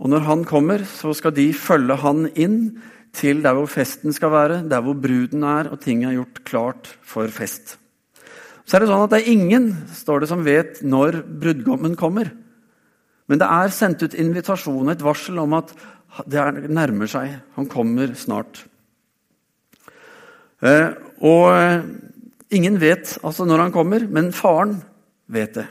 Og 0.00 0.12
når 0.12 0.24
han 0.24 0.44
kommer, 0.48 0.84
så 0.84 1.12
skal 1.16 1.34
de 1.36 1.50
følge 1.56 1.96
han 2.00 2.26
inn 2.34 2.58
til 3.16 3.40
der 3.44 3.56
hvor 3.56 3.68
festen 3.68 4.12
skal 4.12 4.32
være, 4.32 4.62
der 4.68 4.80
hvor 4.84 4.96
bruden 4.96 5.44
er, 5.44 5.70
og 5.72 5.80
ting 5.80 6.04
er 6.04 6.16
gjort 6.16 6.42
klart 6.44 6.90
for 7.04 7.28
fest. 7.32 7.76
Så 8.64 8.76
er 8.76 8.84
det 8.84 8.90
sånn 8.90 9.04
at 9.04 9.12
det 9.12 9.22
er 9.22 9.32
ingen 9.32 9.70
står 9.94 10.24
det, 10.24 10.28
som 10.32 10.44
vet 10.44 10.80
når 10.84 11.22
brudgommen 11.24 11.96
kommer. 11.96 12.32
Men 13.26 13.40
det 13.40 13.48
er 13.48 13.72
sendt 13.74 14.04
ut 14.04 14.14
invitasjon, 14.14 14.90
et 14.92 15.04
varsel 15.04 15.38
om 15.42 15.56
at 15.58 15.72
det 16.24 16.70
nærmer 16.72 17.10
seg. 17.10 17.36
Han 17.58 17.68
kommer 17.70 18.14
snart. 18.16 18.64
Eh, 20.64 20.92
og 21.20 21.48
eh, 21.52 21.86
ingen 22.56 22.78
vet 22.80 23.18
altså 23.22 23.44
når 23.48 23.66
han 23.66 23.74
kommer, 23.74 24.06
men 24.08 24.32
faren 24.34 24.78
vet 25.32 25.58
det. 25.58 25.66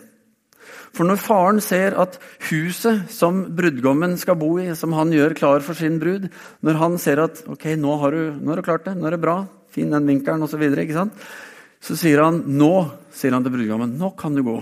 For 0.96 1.08
når 1.08 1.20
faren 1.20 1.60
ser 1.64 1.98
at 2.00 2.16
huset 2.48 3.10
som 3.12 3.42
brudgommen 3.58 4.16
skal 4.20 4.38
bo 4.40 4.54
i, 4.62 4.70
som 4.80 4.94
han 4.96 5.12
gjør 5.12 5.36
klar 5.36 5.66
for 5.66 5.76
sin 5.76 5.98
brud 6.00 6.30
Når 6.64 6.80
han 6.80 6.96
ser 7.02 7.20
at 7.26 7.42
ok, 7.52 7.74
nå 7.76 7.98
har 8.00 8.16
du, 8.16 8.22
nå 8.40 8.54
har 8.54 8.62
du 8.62 8.66
klart 8.66 8.88
det, 8.88 8.96
nå 8.96 9.10
er 9.10 9.18
det 9.18 9.24
bra, 9.26 9.42
fin 9.76 9.92
den 9.92 10.08
vinkelen 10.08 10.46
osv., 10.46 10.64
så, 10.96 11.10
så 11.84 12.00
sier 12.00 12.24
han 12.24 12.46
nå 12.56 12.72
sier 13.12 13.36
han 13.36 13.44
til 13.44 13.58
brudgommen, 13.58 13.98
nå 14.00 14.14
kan 14.20 14.38
du 14.38 14.46
gå 14.46 14.56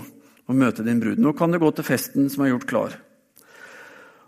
og 0.44 0.58
møte 0.58 0.84
din 0.84 1.00
brud. 1.00 1.20
Nå 1.22 1.32
kan 1.38 1.54
du 1.54 1.60
gå 1.62 1.70
til 1.72 1.86
festen 1.86 2.26
som 2.32 2.44
er 2.44 2.52
gjort 2.52 2.68
klar. 2.68 2.96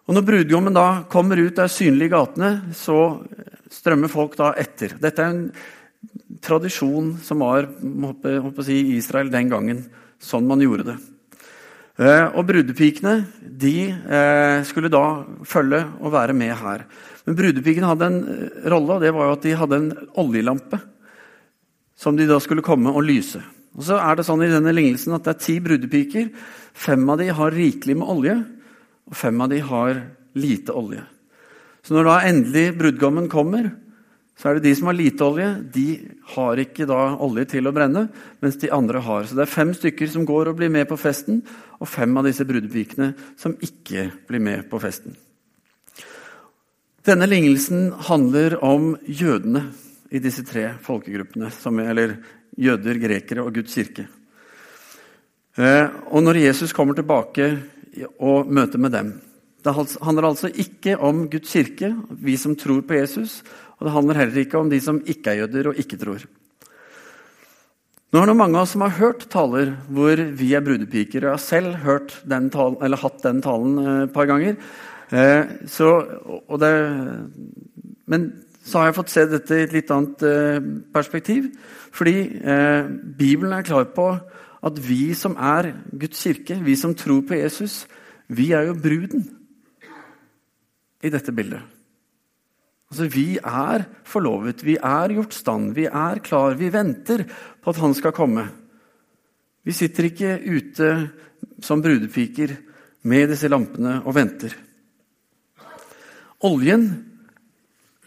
Og 0.07 0.15
Når 0.15 0.23
brudgommen 0.23 0.77
da 0.77 0.87
kommer 1.11 1.41
ut 1.41 1.57
og 1.57 1.65
er 1.65 1.73
synlig 1.73 2.07
i 2.07 2.13
gatene, 2.13 2.51
så 2.79 3.19
strømmer 3.75 4.11
folk 4.11 4.37
da 4.39 4.53
etter. 4.55 4.95
Dette 5.03 5.23
er 5.23 5.33
en 5.33 6.39
tradisjon 6.47 7.17
som 7.27 7.43
var 7.43 7.67
i 8.71 8.81
Israel 8.95 9.33
den 9.33 9.51
gangen. 9.51 9.83
Sånn 10.23 10.47
man 10.47 10.63
gjorde 10.63 10.93
det. 10.93 10.97
Eh, 11.97 12.27
og 12.37 12.45
brudepikene 12.45 13.17
de 13.41 13.89
eh, 13.89 14.63
skulle 14.69 14.93
da 14.93 15.25
følge 15.49 15.81
og 15.99 16.13
være 16.13 16.37
med 16.37 16.53
her. 16.61 16.85
Men 17.27 17.39
brudepikene 17.39 17.89
hadde 17.89 18.11
en 18.11 18.19
eh, 18.31 18.67
rolle, 18.69 18.99
og 18.99 19.03
det 19.03 19.15
var 19.17 19.31
jo 19.31 19.37
at 19.39 19.47
de 19.47 19.55
hadde 19.59 19.79
en 19.81 19.93
oljelampe 20.23 20.81
som 21.97 22.19
de 22.19 22.29
da 22.29 22.37
skulle 22.45 22.65
komme 22.65 22.93
og 22.93 23.07
lyse. 23.09 23.41
Og 23.77 23.89
så 23.89 23.97
er 23.99 24.17
det 24.17 24.27
sånn 24.29 24.45
i 24.45 24.53
denne 24.53 24.75
lignelsen 24.77 25.17
at 25.17 25.25
det 25.25 25.35
er 25.35 25.43
ti 25.49 25.57
brudepiker. 25.65 26.29
Fem 26.77 27.09
av 27.11 27.19
de 27.21 27.31
har 27.33 27.57
rikelig 27.57 27.97
med 27.97 28.13
olje, 28.13 28.37
og 29.07 29.17
fem 29.17 29.41
av 29.43 29.51
de 29.53 29.61
har 29.63 30.01
lite 30.37 30.75
olje. 30.77 31.03
Så 31.87 31.95
når 31.95 32.09
da 32.09 32.15
endelig 32.27 32.71
brudgommen 32.79 33.29
kommer, 33.31 33.71
så 34.37 34.51
er 34.51 34.59
det 34.59 34.67
de 34.67 34.75
som 34.77 34.91
har 34.91 34.97
lite 34.99 35.25
olje, 35.25 35.47
de 35.73 35.87
har 36.35 36.61
ikke 36.61 36.85
da 36.89 37.15
olje 37.25 37.47
til 37.55 37.69
å 37.69 37.73
brenne, 37.73 38.03
mens 38.45 38.59
de 38.61 38.73
andre 38.75 39.01
har. 39.01 39.25
Så 39.25 39.39
det 39.39 39.47
er 39.47 39.53
fem 39.55 39.71
stykker 39.73 40.11
som 40.13 40.27
går 40.29 40.51
og 40.51 40.59
blir 40.59 40.73
med 40.73 40.85
på 40.91 40.99
festen, 41.01 41.41
og 41.81 41.89
fem 41.89 42.13
av 42.19 42.27
disse 42.29 42.45
brudepikene 42.49 43.15
som 43.41 43.57
ikke 43.65 44.11
blir 44.29 44.43
med 44.45 44.67
på 44.69 44.81
festen. 44.83 45.17
Denne 47.07 47.29
lignelsen 47.31 47.93
handler 48.09 48.59
om 48.67 48.97
jødene 49.07 49.69
i 50.11 50.21
disse 50.21 50.43
tre 50.47 50.73
folkegruppene, 50.85 51.49
som, 51.55 51.79
eller 51.81 52.19
jøder, 52.59 52.99
grekere 53.01 53.45
og 53.47 53.55
Guds 53.57 53.79
kirke. 53.79 54.09
Eh, 55.57 55.87
og 56.11 56.21
når 56.27 56.43
Jesus 56.43 56.75
kommer 56.77 56.99
tilbake 56.99 57.55
og 58.05 58.51
møte 58.53 58.79
med 58.79 58.93
dem 58.95 59.15
Det 59.65 59.75
handler 59.75 60.29
altså 60.29 60.51
ikke 60.53 60.97
om 61.03 61.27
Guds 61.31 61.51
kirke, 61.51 61.91
vi 62.11 62.37
som 62.39 62.55
tror 62.55 62.85
på 62.87 62.95
Jesus, 62.95 63.43
og 63.79 63.87
det 63.87 63.95
handler 63.97 64.21
heller 64.21 64.45
ikke 64.45 64.59
om 64.61 64.71
de 64.71 64.79
som 64.81 65.01
ikke 65.03 65.33
er 65.33 65.41
jøder 65.43 65.73
og 65.73 65.81
ikke 65.81 65.99
tror. 65.99 66.23
Nå 68.15 68.23
er 68.23 68.31
det 68.31 68.37
mange 68.39 68.55
av 68.55 68.63
oss 68.63 68.77
som 68.77 68.85
har 68.87 68.95
hørt 69.01 69.27
taler 69.33 69.73
hvor 69.91 70.21
vi 70.39 70.53
er 70.55 70.63
brudepiker. 70.63 71.27
og 71.27 71.33
Jeg 71.33 71.35
har 71.35 71.43
selv 71.43 72.23
den 72.31 72.47
talen, 72.55 72.95
hatt 73.03 73.19
den 73.25 73.43
talen 73.43 73.79
eh, 73.83 74.03
et 74.05 74.15
par 74.15 74.31
ganger. 74.31 74.55
Eh, 75.11 75.43
så, 75.67 75.91
det, 76.63 76.73
men 78.07 78.31
så 78.67 78.81
har 78.81 78.89
jeg 78.89 78.97
fått 78.97 79.13
se 79.13 79.27
dette 79.31 79.59
i 79.59 79.67
et 79.67 79.75
litt 79.75 79.91
annet 79.95 80.25
eh, 80.27 80.71
perspektiv. 80.95 81.51
Fordi 81.95 82.17
eh, 82.41 82.89
Bibelen 83.19 83.55
er 83.55 83.67
klar 83.67 83.87
på 83.95 84.09
at 84.67 84.81
vi 84.83 85.15
som 85.15 85.37
er 85.39 85.71
Guds 85.95 86.25
kirke, 86.27 86.59
vi 86.65 86.75
som 86.79 86.95
tror 86.99 87.23
på 87.27 87.39
Jesus, 87.39 87.85
vi 88.29 88.51
er 88.57 88.67
jo 88.67 88.75
bruden 88.75 89.25
i 91.05 91.13
dette 91.13 91.33
bildet. 91.33 91.63
Altså, 92.91 93.09
Vi 93.11 93.39
er 93.39 93.85
forlovet, 94.05 94.65
vi 94.65 94.77
er 94.77 95.15
gjort 95.15 95.35
stand, 95.35 95.75
vi 95.75 95.87
er 95.87 96.19
klar. 96.23 96.55
Vi 96.55 96.73
venter 96.73 97.25
på 97.63 97.71
at 97.71 97.81
han 97.83 97.95
skal 97.95 98.13
komme. 98.13 98.47
Vi 99.65 99.73
sitter 99.73 100.05
ikke 100.07 100.39
ute 100.47 100.91
som 101.61 101.83
brudepiker 101.83 102.55
med 103.03 103.29
disse 103.29 103.49
lampene 103.49 104.03
og 104.05 104.15
venter. 104.15 104.55
Oljen 106.47 106.87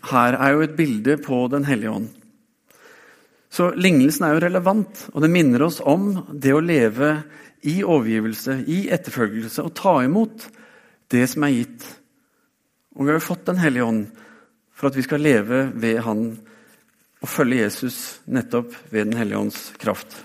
her 0.10 0.38
er 0.39 0.54
jo 0.54 0.62
et 0.63 0.78
bilde 0.78 1.18
på 1.18 1.48
Den 1.51 1.66
hellige 1.66 1.92
ånd. 1.92 2.19
Så 3.50 3.72
lignelsen 3.74 4.27
er 4.27 4.36
jo 4.36 4.44
relevant, 4.46 5.08
og 5.13 5.24
det 5.24 5.32
minner 5.34 5.65
oss 5.65 5.79
om 5.82 6.12
det 6.29 6.53
å 6.53 6.62
leve 6.62 7.15
i 7.65 7.79
overgivelse, 7.82 8.60
i 8.70 8.84
etterfølgelse, 8.94 9.65
og 9.65 9.75
ta 9.75 9.96
imot 10.06 10.46
det 11.12 11.25
som 11.32 11.44
er 11.44 11.56
gitt. 11.56 11.88
Og 12.96 13.06
vi 13.06 13.12
har 13.12 13.20
jo 13.20 13.25
fått 13.25 13.48
Den 13.50 13.62
hellige 13.62 13.88
ånd 13.88 14.06
for 14.75 14.89
at 14.89 14.98
vi 14.98 15.03
skal 15.03 15.24
leve 15.24 15.65
ved 15.74 16.01
Han 16.06 16.24
og 17.20 17.27
følge 17.27 17.65
Jesus 17.65 18.20
nettopp 18.32 18.75
ved 18.91 19.10
Den 19.10 19.18
hellige 19.20 19.39
ånds 19.39 19.62
kraft. 19.79 20.24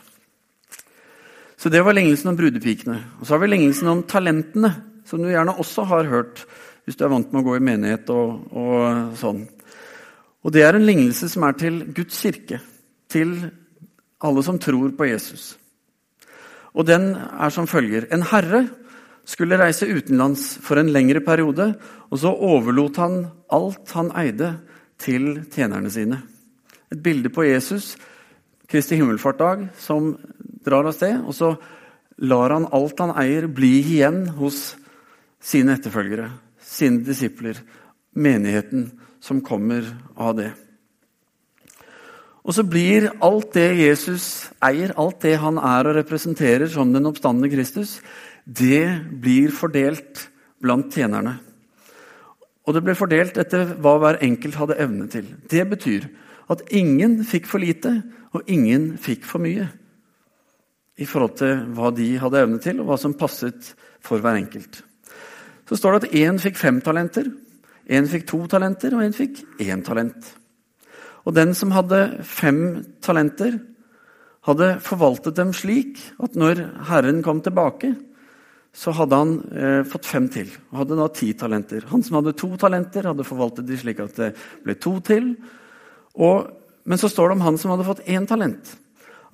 Så 1.56 1.68
Det 1.68 1.82
var 1.82 1.96
lignelsen 1.96 2.28
om 2.28 2.36
brudepikene. 2.36 2.98
Og 3.20 3.26
Så 3.26 3.34
har 3.34 3.40
vi 3.40 3.46
lignelsen 3.48 3.88
om 3.88 4.02
talentene, 4.02 4.74
som 5.04 5.18
du 5.18 5.30
gjerne 5.30 5.56
også 5.58 5.84
har 5.88 6.04
hørt 6.04 6.44
hvis 6.84 6.96
du 6.96 7.04
er 7.04 7.14
vant 7.14 7.32
med 7.32 7.40
å 7.40 7.46
gå 7.46 7.56
i 7.56 7.64
menighet 7.64 8.10
og, 8.12 8.52
og 8.52 9.16
sånn. 9.16 9.46
Og 10.44 10.52
Det 10.52 10.62
er 10.62 10.76
en 10.76 10.86
lignelse 10.86 11.28
som 11.32 11.46
er 11.48 11.56
til 11.56 11.80
Guds 11.96 12.20
kirke, 12.20 12.60
til 13.14 13.36
alle 14.24 14.42
som 14.44 14.58
tror 14.58 14.94
på 14.96 15.08
Jesus. 15.08 15.54
Og 16.74 16.86
den 16.88 17.12
er 17.14 17.52
som 17.54 17.68
følger. 17.70 18.08
En 18.12 18.26
herre 18.26 18.64
skulle 19.24 19.58
reise 19.60 19.88
utenlands 19.88 20.56
for 20.62 20.80
en 20.80 20.90
lengre 20.92 21.22
periode, 21.24 21.72
og 22.10 22.20
så 22.20 22.32
overlot 22.34 22.98
han 23.00 23.20
alt 23.54 23.94
han 23.96 24.12
eide, 24.20 24.56
til 25.04 25.42
tjenerne 25.50 25.90
sine. 25.90 26.20
Et 26.92 27.00
bilde 27.02 27.28
på 27.34 27.42
Jesus, 27.44 27.96
Kristi 28.70 28.96
himmelfartdag, 28.96 29.66
som 29.76 30.14
drar 30.64 30.86
av 30.86 30.94
sted. 30.96 31.18
Og 31.26 31.34
så 31.34 31.50
lar 32.22 32.54
han 32.54 32.68
alt 32.72 33.02
han 33.02 33.12
eier, 33.18 33.48
bli 33.50 33.72
igjen 33.82 34.22
hos 34.38 34.76
sine 35.42 35.74
etterfølgere, 35.74 36.30
sine 36.62 37.02
disipler, 37.04 37.58
menigheten 38.14 38.86
som 39.20 39.42
kommer 39.44 39.90
av 40.14 40.38
det. 40.38 40.52
Og 42.44 42.52
så 42.52 42.64
blir 42.68 43.08
alt 43.24 43.54
det 43.56 43.70
Jesus 43.78 44.50
eier, 44.64 44.92
alt 45.00 45.22
det 45.24 45.38
han 45.40 45.56
er 45.56 45.88
og 45.88 45.96
representerer 45.96 46.68
som 46.68 46.92
den 46.92 47.08
oppstandende 47.08 47.48
Kristus, 47.52 47.96
det 48.44 48.84
blir 49.08 49.54
fordelt 49.54 50.26
blant 50.60 50.92
tjenerne. 50.92 51.38
Og 52.64 52.76
det 52.76 52.82
ble 52.84 52.96
fordelt 52.96 53.38
etter 53.40 53.74
hva 53.80 53.96
hver 54.00 54.20
enkelt 54.24 54.58
hadde 54.60 54.76
evne 54.80 55.08
til. 55.12 55.26
Det 55.48 55.64
betyr 55.72 56.06
at 56.52 56.66
ingen 56.76 57.22
fikk 57.24 57.48
for 57.48 57.64
lite, 57.64 57.96
og 58.34 58.48
ingen 58.50 58.94
fikk 59.00 59.24
for 59.28 59.40
mye. 59.40 59.68
I 61.00 61.06
forhold 61.08 61.36
til 61.40 61.64
hva 61.76 61.90
de 61.96 62.12
hadde 62.20 62.44
evne 62.44 62.60
til, 62.60 62.80
og 62.80 62.90
hva 62.90 63.00
som 63.00 63.16
passet 63.16 63.72
for 64.04 64.20
hver 64.20 64.36
enkelt. 64.36 64.82
Så 65.64 65.80
står 65.80 65.96
det 65.96 66.08
at 66.08 66.16
én 66.20 66.40
fikk 66.40 66.60
fem 66.60 66.80
talenter, 66.84 67.30
én 67.88 68.08
fikk 68.08 68.26
to 68.28 68.44
talenter, 68.52 68.96
og 68.96 69.04
én 69.06 69.16
fikk 69.16 69.40
én 69.64 69.84
talent. 69.84 70.34
Og 71.24 71.36
den 71.36 71.54
som 71.56 71.72
hadde 71.74 72.00
fem 72.28 72.82
talenter, 73.04 73.58
hadde 74.44 74.74
forvaltet 74.84 75.38
dem 75.38 75.54
slik 75.56 76.00
at 76.22 76.36
når 76.36 76.60
Herren 76.90 77.22
kom 77.24 77.40
tilbake, 77.44 77.94
så 78.74 78.92
hadde 78.96 79.18
han 79.20 79.34
eh, 79.54 79.82
fått 79.86 80.08
fem 80.08 80.26
til. 80.32 80.50
og 80.72 80.82
hadde 80.82 80.98
da 80.98 81.06
ti 81.14 81.30
talenter. 81.38 81.86
Han 81.92 82.02
som 82.04 82.18
hadde 82.18 82.34
to 82.36 82.50
talenter, 82.60 83.06
hadde 83.06 83.26
forvaltet 83.26 83.68
de 83.68 83.78
slik 83.78 84.02
at 84.02 84.16
det 84.18 84.32
ble 84.66 84.74
to 84.82 84.96
til. 85.06 85.30
Og, 86.18 86.50
men 86.84 87.00
så 87.00 87.08
står 87.08 87.30
det 87.30 87.36
om 87.38 87.46
han 87.46 87.60
som 87.60 87.72
hadde 87.72 87.86
fått 87.86 88.02
én 88.10 88.26
talent, 88.28 88.74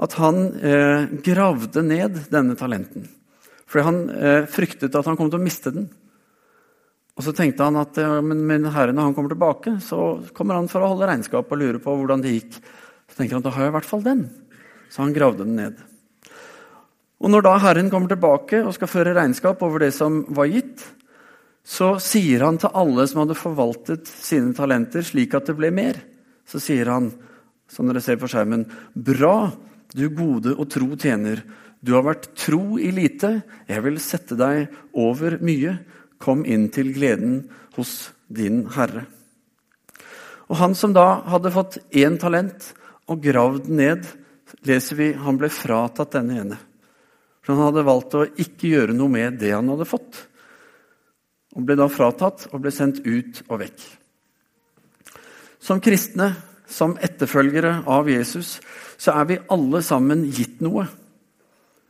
at 0.01 0.17
han 0.21 0.45
eh, 0.61 1.09
gravde 1.25 1.83
ned 1.85 2.21
denne 2.31 2.57
talenten. 2.61 3.09
Fordi 3.71 3.87
han 3.87 3.99
eh, 4.13 4.45
fryktet 4.51 4.95
at 4.95 5.09
han 5.09 5.17
kom 5.19 5.33
til 5.33 5.41
å 5.41 5.45
miste 5.45 5.73
den. 5.75 5.89
Og 7.19 7.27
så 7.27 7.35
tenkte 7.37 7.67
han 7.67 7.79
at 7.81 7.99
ja, 8.01 8.21
men, 8.25 8.45
men 8.49 8.69
herre, 8.73 8.95
når 8.97 9.11
han 9.11 9.17
kommer 9.17 9.33
tilbake, 9.33 9.77
så 9.85 10.21
kommer 10.37 10.57
han 10.57 10.71
for 10.71 10.85
å 10.85 10.93
holde 10.93 11.09
regnskap 11.11 11.51
og 11.51 11.61
lure 11.61 11.83
på 11.83 11.95
hvordan 11.99 12.23
det 12.25 12.37
gikk. 12.37 12.61
Så 13.11 13.19
tenker 13.19 13.37
han 13.37 13.45
da 13.45 13.53
har 13.55 13.67
jeg 13.67 13.73
i 13.73 13.77
hvert 13.79 13.91
fall 13.91 14.05
den. 14.07 14.25
Så 14.91 15.03
han 15.05 15.15
gravde 15.17 15.45
den 15.45 15.59
ned. 15.59 15.81
Og 17.21 17.29
Når 17.29 17.45
da 17.45 17.59
Herren 17.61 17.91
kommer 17.93 18.09
tilbake 18.09 18.63
og 18.65 18.73
skal 18.77 18.89
føre 18.89 19.13
regnskap 19.17 19.61
over 19.67 19.85
det 19.85 19.93
som 19.93 20.23
var 20.33 20.49
gitt, 20.49 20.81
så 21.61 21.93
sier 22.01 22.47
han 22.47 22.57
til 22.59 22.73
alle 22.73 23.05
som 23.09 23.21
hadde 23.23 23.37
forvaltet 23.37 24.09
sine 24.09 24.55
talenter 24.57 25.05
slik 25.05 25.37
at 25.37 25.51
det 25.51 25.59
ble 25.59 25.69
mer, 25.75 26.01
så 26.49 26.59
sier 26.63 26.89
han, 26.89 27.11
som 27.71 27.87
dere 27.87 28.01
ser 28.03 28.17
på 28.19 28.31
skjermen, 28.31 28.65
bra, 28.95 29.53
du 29.93 30.09
gode 30.17 30.57
og 30.57 30.71
tro 30.73 30.89
tjener. 30.97 31.45
Du 31.85 31.93
har 31.95 32.07
vært 32.09 32.31
tro 32.39 32.79
i 32.81 32.91
lite, 32.95 33.43
jeg 33.69 33.85
vil 33.85 34.01
sette 34.03 34.37
deg 34.39 34.73
over 34.97 35.37
mye. 35.45 35.77
Kom 36.21 36.45
inn 36.45 36.69
til 36.73 36.93
gleden 36.95 37.43
hos 37.77 38.11
din 38.29 38.67
Herre. 38.75 39.07
Og 40.51 40.59
Han 40.59 40.75
som 40.75 40.93
da 40.93 41.23
hadde 41.31 41.53
fått 41.55 41.79
én 41.95 42.19
talent 42.21 42.73
og 43.11 43.23
gravd 43.23 43.69
ned, 43.71 44.05
leser 44.67 44.99
vi 44.99 45.13
han 45.15 45.39
ble 45.39 45.49
fratatt 45.53 46.17
denne 46.17 46.41
ene. 46.43 46.59
For 47.41 47.55
han 47.55 47.71
hadde 47.71 47.87
valgt 47.87 48.17
å 48.19 48.27
ikke 48.29 48.73
gjøre 48.75 48.97
noe 48.97 49.13
med 49.13 49.39
det 49.41 49.55
han 49.55 49.71
hadde 49.73 49.89
fått. 49.89 50.27
og 51.51 51.65
ble 51.67 51.75
da 51.75 51.89
fratatt 51.91 52.45
og 52.53 52.61
ble 52.63 52.71
sendt 52.71 53.01
ut 53.03 53.41
og 53.49 53.57
vekk. 53.59 53.81
Som 55.59 55.81
kristne, 55.83 56.29
som 56.71 56.95
etterfølgere 57.03 57.81
av 57.91 58.07
Jesus, 58.07 58.61
så 58.95 59.17
er 59.19 59.25
vi 59.27 59.39
alle 59.51 59.81
sammen 59.83 60.23
gitt 60.31 60.61
noe 60.63 60.87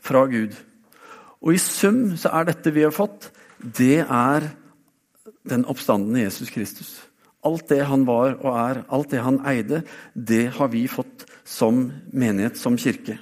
fra 0.00 0.24
Gud. 0.32 0.56
Og 1.44 1.52
i 1.52 1.60
sum 1.60 2.16
så 2.16 2.32
er 2.40 2.48
dette 2.48 2.72
vi 2.72 2.86
har 2.86 2.94
fått, 2.94 3.28
det 3.60 4.02
er 4.04 4.50
den 5.48 5.64
oppstandende 5.68 6.24
Jesus 6.24 6.50
Kristus. 6.52 6.98
Alt 7.44 7.70
det 7.72 7.80
han 7.88 8.04
var 8.08 8.36
og 8.42 8.52
er, 8.52 8.82
alt 8.92 9.12
det 9.12 9.22
han 9.24 9.40
eide, 9.48 9.82
det 10.14 10.50
har 10.58 10.68
vi 10.72 10.84
fått 10.88 11.24
som 11.44 11.86
menighet, 12.12 12.58
som 12.60 12.76
kirke. 12.80 13.16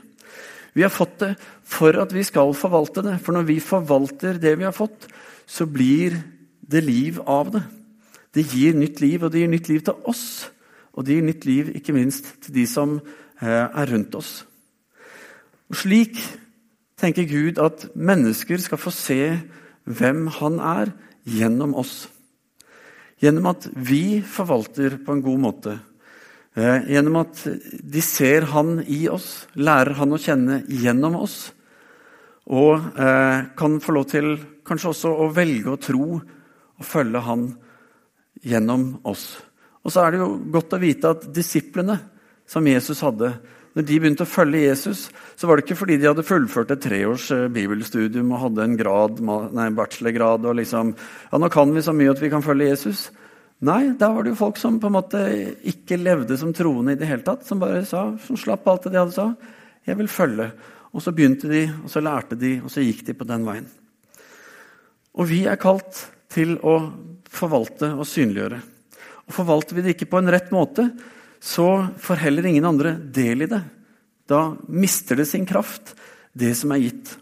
Vi 0.75 0.83
har 0.83 0.93
fått 0.95 1.19
det 1.23 1.33
for 1.67 1.97
at 1.99 2.13
vi 2.15 2.25
skal 2.27 2.55
forvalte 2.55 3.03
det. 3.07 3.17
For 3.23 3.35
når 3.35 3.47
vi 3.49 3.59
forvalter 3.63 4.39
det 4.39 4.57
vi 4.59 4.67
har 4.67 4.75
fått, 4.75 5.09
så 5.47 5.67
blir 5.67 6.19
det 6.61 6.85
liv 6.85 7.21
av 7.27 7.53
det. 7.55 7.63
Det 8.35 8.45
gir 8.53 8.77
nytt 8.77 9.01
liv, 9.01 9.23
og 9.25 9.33
det 9.33 9.43
gir 9.43 9.51
nytt 9.51 9.71
liv 9.71 9.87
til 9.87 10.11
oss. 10.11 10.27
Og 10.95 11.07
det 11.07 11.17
gir 11.17 11.27
nytt 11.27 11.47
liv 11.49 11.71
ikke 11.79 11.95
minst 11.97 12.35
til 12.45 12.59
de 12.59 12.67
som 12.69 12.99
eh, 12.99 13.49
er 13.49 13.91
rundt 13.91 14.15
oss. 14.19 14.43
Og 15.71 15.79
Slik 15.79 16.19
tenker 16.99 17.29
Gud 17.29 17.61
at 17.63 17.89
mennesker 17.95 18.61
skal 18.61 18.81
få 18.81 18.93
se 18.95 19.21
hvem 19.89 20.27
han 20.39 20.59
er, 20.61 20.93
gjennom 21.29 21.75
oss. 21.77 22.07
Gjennom 23.21 23.51
at 23.51 23.67
vi 23.75 24.21
forvalter 24.25 24.99
på 25.05 25.17
en 25.17 25.23
god 25.25 25.41
måte. 25.43 25.75
Eh, 26.59 26.89
gjennom 26.95 27.21
at 27.21 27.43
de 27.47 28.03
ser 28.05 28.49
han 28.53 28.79
i 28.87 29.07
oss, 29.11 29.47
lærer 29.59 29.99
han 29.99 30.15
å 30.15 30.21
kjenne 30.21 30.63
gjennom 30.69 31.19
oss. 31.21 31.39
Og 32.49 32.79
eh, 32.97 33.49
kan 33.59 33.81
få 33.85 33.97
lov 33.97 34.09
til 34.13 34.33
kanskje 34.69 34.93
også 34.93 35.13
å 35.25 35.29
velge 35.35 35.75
å 35.75 35.81
tro 35.81 36.07
og 36.19 36.87
følge 36.87 37.25
han 37.27 37.51
gjennom 38.45 38.91
oss. 39.09 39.31
Og 39.85 39.93
så 39.93 40.05
er 40.05 40.15
det 40.15 40.23
jo 40.23 40.33
godt 40.53 40.75
å 40.77 40.83
vite 40.83 41.13
at 41.15 41.29
disiplene 41.35 41.99
som 42.49 42.67
Jesus 42.67 43.03
hadde, 43.05 43.35
når 43.79 43.85
de 43.87 43.97
begynte 44.03 44.25
å 44.27 44.27
følge 44.27 44.65
Jesus, 44.65 45.05
så 45.39 45.47
var 45.47 45.55
det 45.55 45.63
ikke 45.63 45.79
fordi 45.79 46.01
de 46.03 46.09
hadde 46.09 46.25
fullført 46.27 46.73
et 46.75 46.81
treårs 46.83 47.29
eh, 47.31 47.45
bibelstudium 47.55 48.33
og 48.35 48.41
hadde 48.43 48.65
en 48.65 48.73
grad, 48.81 49.21
nei, 49.23 49.69
bachelorgrad 49.71 50.49
og 50.51 50.57
liksom 50.59 50.91
Ja, 50.99 51.39
nå 51.39 51.47
kan 51.55 51.71
vi 51.71 51.85
så 51.87 51.95
mye 51.95 52.11
at 52.11 52.19
vi 52.19 52.31
kan 52.33 52.43
følge 52.43 52.73
Jesus. 52.73 53.05
Nei, 53.63 53.93
da 53.95 54.09
var 54.11 54.27
det 54.27 54.33
jo 54.33 54.41
folk 54.41 54.59
som 54.59 54.81
på 54.83 54.91
en 54.91 54.97
måte 54.97 55.21
ikke 55.71 56.01
levde 56.01 56.35
som 56.41 56.51
troende 56.55 56.97
i 56.97 56.99
det 56.99 57.07
hele 57.07 57.23
tatt. 57.23 57.45
Som 57.47 57.63
bare 57.63 57.85
sa, 57.87 58.03
som 58.25 58.41
slapp 58.41 58.67
alt 58.67 58.89
det 58.89 58.97
de 58.97 58.99
hadde 58.99 59.15
sa. 59.15 59.29
Jeg 59.87 60.01
vil 60.01 60.11
følge. 60.11 60.49
Og 60.91 61.05
så 61.05 61.13
begynte 61.15 61.51
de, 61.51 61.69
og 61.85 61.93
så 61.93 62.03
lærte 62.03 62.39
de, 62.41 62.57
og 62.59 62.73
så 62.75 62.83
gikk 62.83 63.05
de 63.07 63.15
på 63.15 63.29
den 63.31 63.47
veien. 63.47 63.69
Og 65.15 65.31
vi 65.31 65.45
er 65.47 65.61
kalt 65.61 66.01
til 66.35 66.57
å 66.67 66.81
forvalte 67.31 67.93
og 67.95 68.11
synliggjøre. 68.11 68.59
Og 69.29 69.39
Forvalter 69.39 69.79
vi 69.79 69.87
det 69.87 69.95
ikke 69.95 70.11
på 70.11 70.19
en 70.19 70.35
rett 70.35 70.51
måte, 70.55 70.89
så 71.41 71.89
får 71.99 72.25
heller 72.25 72.47
ingen 72.47 72.67
andre 72.67 72.97
del 72.99 73.47
i 73.47 73.51
det. 73.51 73.63
Da 74.29 74.57
mister 74.69 75.17
det 75.17 75.29
sin 75.31 75.47
kraft, 75.47 75.95
det 76.33 76.55
som 76.59 76.73
er 76.75 76.83
gitt. 76.83 77.15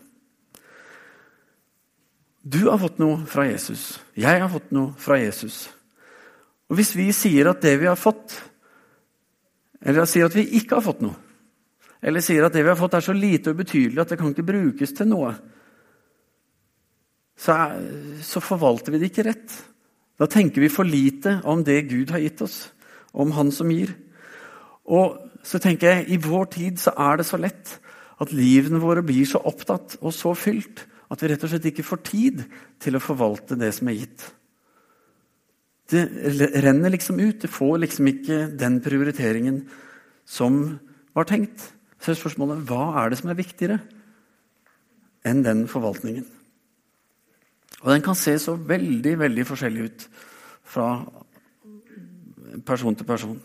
Du 2.46 2.64
har 2.68 2.78
fått 2.78 3.00
noe 3.02 3.24
fra 3.26 3.46
Jesus. 3.48 3.96
Jeg 4.14 4.40
har 4.42 4.50
fått 4.50 4.72
noe 4.74 4.94
fra 5.02 5.18
Jesus. 5.18 5.66
Og 6.70 6.78
Hvis 6.78 6.94
vi 6.98 7.10
sier 7.14 7.50
at 7.50 7.62
det 7.62 7.76
vi 7.80 7.88
har 7.90 7.98
fått, 7.98 8.34
eller 9.82 10.06
sier 10.08 10.26
at 10.26 10.34
vi 10.34 10.46
ikke 10.58 10.78
har 10.78 10.86
fått 10.86 11.02
noe, 11.04 11.14
eller 12.06 12.22
sier 12.22 12.46
at 12.46 12.54
det 12.54 12.62
vi 12.62 12.70
har 12.70 12.78
fått, 12.78 12.94
er 12.94 13.04
så 13.04 13.14
lite 13.16 13.50
og 13.50 13.58
ubetydelig 13.58 14.02
at 14.02 14.12
det 14.12 14.18
kan 14.20 14.30
ikke 14.30 14.46
brukes 14.46 14.94
til 14.94 15.10
noe, 15.10 15.32
så, 17.36 17.52
er, 17.52 18.20
så 18.24 18.40
forvalter 18.40 18.94
vi 18.94 19.00
det 19.02 19.10
ikke 19.10 19.26
rett. 19.26 19.56
Da 20.16 20.28
tenker 20.30 20.62
vi 20.62 20.72
for 20.72 20.88
lite 20.88 21.40
om 21.44 21.64
det 21.66 21.82
Gud 21.90 22.14
har 22.14 22.22
gitt 22.22 22.40
oss, 22.46 22.70
om 23.12 23.34
Han 23.36 23.50
som 23.52 23.70
gir. 23.74 23.92
Og 24.86 25.18
så 25.46 25.60
tenker 25.62 25.92
jeg, 25.92 26.06
I 26.14 26.20
vår 26.22 26.48
tid 26.54 26.80
så 26.82 26.94
er 26.98 27.18
det 27.18 27.26
så 27.28 27.38
lett 27.40 27.76
at 28.22 28.32
livene 28.32 28.80
våre 28.80 29.04
blir 29.04 29.26
så 29.28 29.42
opptatt 29.44 29.98
og 30.00 30.14
så 30.14 30.32
fylt 30.38 30.86
at 31.12 31.22
vi 31.22 31.30
rett 31.30 31.44
og 31.46 31.52
slett 31.52 31.68
ikke 31.70 31.86
får 31.86 32.02
tid 32.06 32.42
til 32.82 32.98
å 32.98 33.02
forvalte 33.02 33.58
det 33.58 33.70
som 33.76 33.90
er 33.90 34.00
gitt. 34.00 34.24
Det 35.86 36.02
renner 36.64 36.90
liksom 36.90 37.20
ut. 37.20 37.38
Det 37.42 37.50
får 37.52 37.76
liksom 37.84 38.08
ikke 38.10 38.38
den 38.58 38.80
prioriteringen 38.82 39.60
som 40.26 40.78
var 41.14 41.28
tenkt. 41.30 41.62
Så 42.02 42.10
er 42.10 42.18
spørsmålet 42.18 42.64
hva 42.66 42.88
er 43.02 43.12
det 43.12 43.20
som 43.20 43.30
er 43.30 43.38
viktigere 43.38 43.78
enn 45.26 45.44
den 45.46 45.66
forvaltningen? 45.70 46.26
Og 47.84 47.92
den 47.92 48.02
kan 48.02 48.18
se 48.18 48.34
så 48.42 48.56
veldig, 48.58 49.14
veldig 49.20 49.46
forskjellig 49.46 49.86
ut 49.86 50.08
fra 50.66 50.88
person 52.66 52.96
til 52.98 53.06
person. 53.06 53.38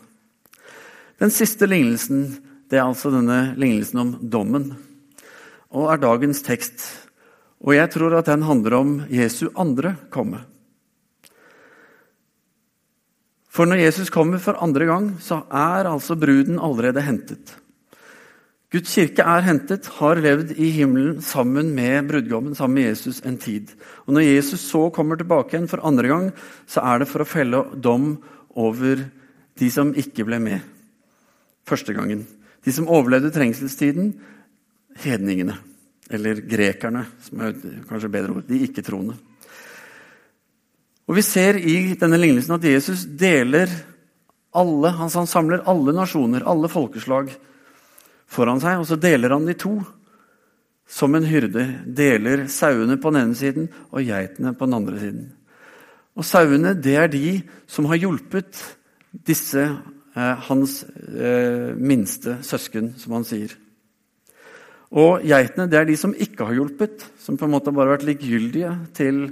Den 1.22 1.30
siste 1.30 1.68
lignelsen 1.70 2.24
det 2.66 2.80
er 2.80 2.88
altså 2.88 3.12
denne 3.12 3.52
lignelsen 3.54 4.00
om 4.00 4.08
dommen, 4.32 4.72
og 5.70 5.92
er 5.92 6.00
dagens 6.02 6.40
tekst. 6.42 6.82
Og 7.62 7.76
jeg 7.76 7.92
tror 7.94 8.16
at 8.18 8.26
den 8.26 8.42
handler 8.42 8.74
om 8.80 8.96
Jesu 9.12 9.52
andre 9.54 9.92
komme. 10.10 10.40
For 13.52 13.68
når 13.68 13.84
Jesus 13.84 14.10
kommer 14.10 14.42
for 14.42 14.58
andre 14.64 14.88
gang, 14.88 15.12
så 15.22 15.44
er 15.46 15.86
altså 15.92 16.18
bruden 16.18 16.58
allerede 16.58 17.06
hentet. 17.06 17.54
Guds 18.72 18.90
kirke 18.96 19.22
er 19.22 19.46
hentet, 19.46 19.92
har 20.00 20.18
levd 20.18 20.56
i 20.56 20.72
himmelen 20.74 21.22
sammen 21.22 21.70
med 21.76 22.08
brudgommen, 22.08 22.56
sammen 22.58 22.80
med 22.80 22.88
Jesus, 22.88 23.20
en 23.22 23.38
tid. 23.38 23.76
Og 24.08 24.16
Når 24.16 24.26
Jesus 24.32 24.64
så 24.64 24.88
kommer 24.90 25.20
tilbake 25.20 25.54
igjen 25.54 25.70
for 25.70 25.86
andre 25.86 26.08
gang, 26.08 26.30
så 26.66 26.80
er 26.80 26.98
det 26.98 27.12
for 27.12 27.22
å 27.22 27.28
felle 27.28 27.66
dom 27.76 28.16
over 28.56 29.10
de 29.60 29.70
som 29.70 29.94
ikke 29.94 30.24
ble 30.26 30.42
med 30.42 30.72
første 31.68 31.94
gangen. 31.96 32.24
De 32.62 32.72
som 32.74 32.88
overlevde 32.90 33.32
trengselstiden, 33.34 34.12
hedningene. 35.02 35.56
Eller 36.12 36.42
grekerne, 36.44 37.06
som 37.24 37.40
er 37.40 37.54
kanskje 37.88 38.10
bedre 38.12 38.36
ord. 38.36 38.48
De 38.48 38.60
ikke-troende. 38.66 39.16
Og 41.08 41.16
Vi 41.16 41.22
ser 41.26 41.58
i 41.58 41.94
denne 41.98 42.18
lignelsen 42.20 42.54
at 42.56 42.64
Jesus 42.64 43.04
deler 43.04 43.70
alle, 44.52 44.92
han 44.96 45.10
samler 45.10 45.64
alle 45.68 45.94
nasjoner, 45.96 46.44
alle 46.46 46.68
folkeslag 46.68 47.32
foran 48.32 48.60
seg, 48.62 48.80
og 48.80 48.86
så 48.88 48.96
deler 49.00 49.34
han 49.34 49.48
de 49.48 49.56
to. 49.58 49.78
Som 50.92 51.14
en 51.16 51.24
hyrde 51.24 51.62
deler 51.86 52.46
sauene 52.52 52.98
på 53.00 53.12
den 53.12 53.22
ene 53.22 53.36
siden 53.38 53.68
og 53.94 54.02
geitene 54.04 54.52
på 54.52 54.66
den 54.68 54.76
andre 54.76 54.98
siden. 55.00 55.22
Og 56.18 56.26
Sauene 56.28 56.74
det 56.76 56.96
er 57.00 57.08
de 57.08 57.38
som 57.70 57.86
har 57.88 58.00
hjulpet 58.02 58.58
disse 59.24 59.62
hans 60.14 60.82
eh, 60.84 61.72
minste 61.76 62.38
søsken, 62.44 62.92
som 63.00 63.14
han 63.16 63.24
sier. 63.24 63.54
Og 64.92 65.22
geitene 65.24 65.70
det 65.72 65.78
er 65.78 65.86
de 65.88 65.96
som 65.96 66.12
ikke 66.12 66.44
har 66.44 66.58
hjulpet, 66.58 67.06
som 67.18 67.38
på 67.40 67.48
en 67.48 67.54
måte 67.54 67.72
bare 67.72 67.88
har 67.88 67.96
vært 67.96 68.10
likegyldige 68.10 68.74
til 68.96 69.22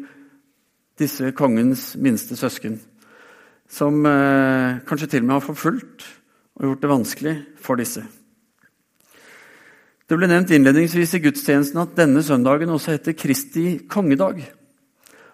disse 1.00 1.32
kongens 1.36 1.92
minste 2.00 2.36
søsken. 2.36 2.78
Som 3.70 4.06
eh, 4.08 4.80
kanskje 4.88 5.10
til 5.12 5.24
og 5.24 5.28
med 5.28 5.36
har 5.36 5.44
forfulgt 5.44 6.06
og 6.56 6.66
gjort 6.66 6.82
det 6.82 6.90
vanskelig 6.90 7.34
for 7.60 7.80
disse. 7.80 8.02
Det 10.10 10.16
ble 10.18 10.26
nevnt 10.26 10.50
innledningsvis 10.50 11.12
i 11.14 11.20
gudstjenesten 11.22 11.78
at 11.78 11.92
denne 11.94 12.22
søndagen 12.26 12.72
også 12.72 12.96
heter 12.96 13.14
Kristi 13.14 13.76
kongedag. 13.88 14.40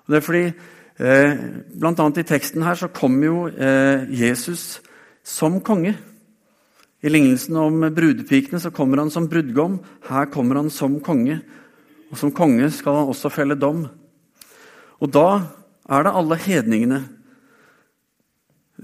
Og 0.04 0.12
det 0.12 0.18
er 0.18 0.26
fordi 0.26 0.42
eh, 0.50 1.38
annet 1.87 2.20
i 2.20 2.26
teksten 2.26 2.66
her 2.66 2.76
så 2.76 2.90
kommer 2.92 3.26
jo 3.30 3.46
eh, 3.48 4.04
Jesus 4.11 4.82
som 5.26 5.58
konge. 5.60 5.96
I 7.02 7.10
lignelsen 7.10 7.58
om 7.58 7.82
brudepikene 7.94 8.60
så 8.62 8.70
kommer 8.74 9.02
han 9.02 9.10
som 9.10 9.26
brudgom. 9.30 9.80
Her 10.06 10.30
kommer 10.32 10.60
han 10.60 10.70
som 10.70 11.00
konge. 11.04 11.40
Og 12.10 12.20
som 12.20 12.32
konge 12.34 12.70
skal 12.74 13.00
han 13.00 13.10
også 13.10 13.32
felle 13.34 13.58
dom. 13.58 13.84
Og 15.02 15.12
da 15.12 15.28
er 15.90 16.06
det 16.06 16.14
alle 16.18 16.38
hedningene 16.40 17.00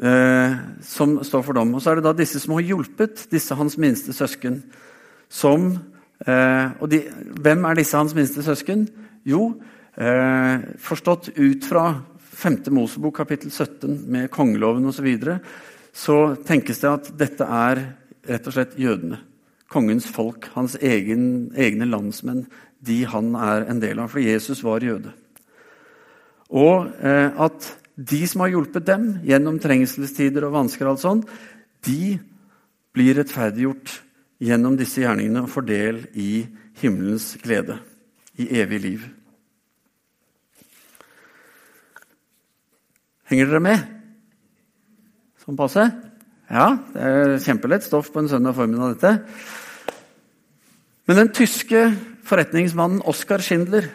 eh, 0.03 0.59
som 0.87 1.17
står 1.25 1.47
for 1.47 1.59
dom. 1.59 1.77
Og 1.77 1.83
så 1.83 1.93
er 1.93 2.01
det 2.01 2.07
da 2.09 2.15
disse 2.19 2.43
som 2.43 2.57
har 2.59 2.67
hjulpet 2.67 3.27
disse 3.33 3.57
hans 3.59 3.79
minste 3.81 4.15
søsken 4.17 4.61
som 5.33 5.71
eh, 6.27 6.67
Og 6.83 6.91
de, 6.93 7.05
hvem 7.41 7.65
er 7.65 7.79
disse 7.79 7.97
hans 7.97 8.15
minste 8.19 8.45
søsken? 8.45 8.85
Jo, 9.25 9.55
eh, 9.97 10.67
forstått 10.83 11.33
ut 11.39 11.65
fra 11.71 11.87
5. 12.43 12.65
Mosebok 12.75 13.17
kapittel 13.17 13.51
17 13.51 14.03
med 14.11 14.31
kongeloven 14.35 14.85
osv., 14.91 14.99
så, 14.99 15.05
videre, 15.07 15.39
så 15.93 16.35
tenkes 16.49 16.81
det 16.81 16.91
at 16.91 17.11
dette 17.21 17.47
er 17.47 17.83
rett 18.29 18.49
og 18.49 18.57
slett 18.57 18.79
jødene. 18.81 19.21
Kongens 19.73 20.07
folk, 20.13 20.49
hans 20.57 20.77
egen, 20.81 21.53
egne 21.57 21.89
landsmenn, 21.89 22.47
de 22.85 23.03
han 23.09 23.33
er 23.39 23.69
en 23.71 23.81
del 23.81 24.01
av. 24.03 24.11
For 24.13 24.25
Jesus 24.25 24.63
var 24.65 24.85
jøde. 24.85 25.13
Og 26.53 26.91
eh, 27.01 27.31
at 27.41 27.71
de 27.97 28.21
som 28.29 28.45
har 28.45 28.53
hjulpet 28.53 28.85
dem 28.89 29.07
gjennom 29.25 29.61
trengselstider 29.63 30.49
og 30.49 30.57
vansker, 30.57 30.89
og 30.89 30.97
alt 30.97 31.05
sånt, 31.05 31.33
de 31.85 32.19
blir 32.93 33.17
rettferdiggjort 33.17 33.97
gjennom 34.43 34.77
disse 34.77 35.01
gjerningene 35.05 35.45
og 35.45 35.53
får 35.53 35.67
del 35.69 36.05
i 36.19 36.45
himmelens 36.83 37.35
glede, 37.43 37.79
i 38.41 38.49
evig 38.61 38.81
liv. 38.83 39.09
Henger 43.31 43.49
dere 43.49 43.65
med? 43.65 44.02
Sånn 45.43 45.59
passe? 45.59 45.83
Ja, 46.53 46.69
det 46.93 47.03
er 47.03 47.33
kjempelett 47.43 47.83
stoff 47.83 48.13
på 48.15 48.21
en 48.23 48.29
søndag 48.31 48.55
formiddag, 48.55 48.95
dette. 48.95 49.91
Men 51.11 51.19
den 51.19 51.33
tyske 51.35 51.81
forretningsmannen 52.29 53.03
Oskar 53.11 53.43
Schindler 53.43 53.89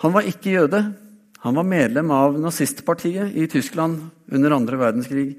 han 0.00 0.14
var 0.14 0.24
ikke 0.24 0.54
jøde. 0.54 0.80
Han 1.44 1.58
var 1.60 1.68
medlem 1.68 2.08
av 2.16 2.38
nazistpartiet 2.40 3.34
i 3.36 3.44
Tyskland 3.52 4.06
under 4.32 4.56
andre 4.56 4.78
verdenskrig. 4.80 5.34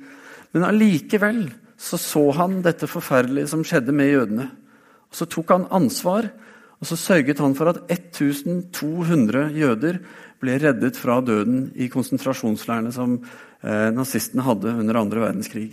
Men 0.53 0.67
allikevel 0.67 1.47
så, 1.81 1.97
så 1.97 2.27
han 2.37 2.59
dette 2.61 2.85
forferdelige 2.85 3.49
som 3.49 3.65
skjedde 3.65 3.95
med 3.97 4.11
jødene. 4.11 4.49
Og 5.09 5.17
Så 5.17 5.25
tok 5.33 5.49
han 5.55 5.65
ansvar, 5.73 6.29
og 6.77 6.85
så 6.85 6.97
sørget 6.97 7.41
han 7.41 7.57
for 7.57 7.73
at 7.73 7.81
1200 7.89 9.49
jøder 9.57 9.97
ble 10.41 10.61
reddet 10.61 10.97
fra 10.97 11.17
døden 11.25 11.71
i 11.73 11.89
konsentrasjonsleirene 11.89 12.93
som 12.93 13.17
nazistene 13.61 14.41
hadde 14.45 14.71
under 14.73 14.97
andre 14.97 15.21
verdenskrig. 15.21 15.69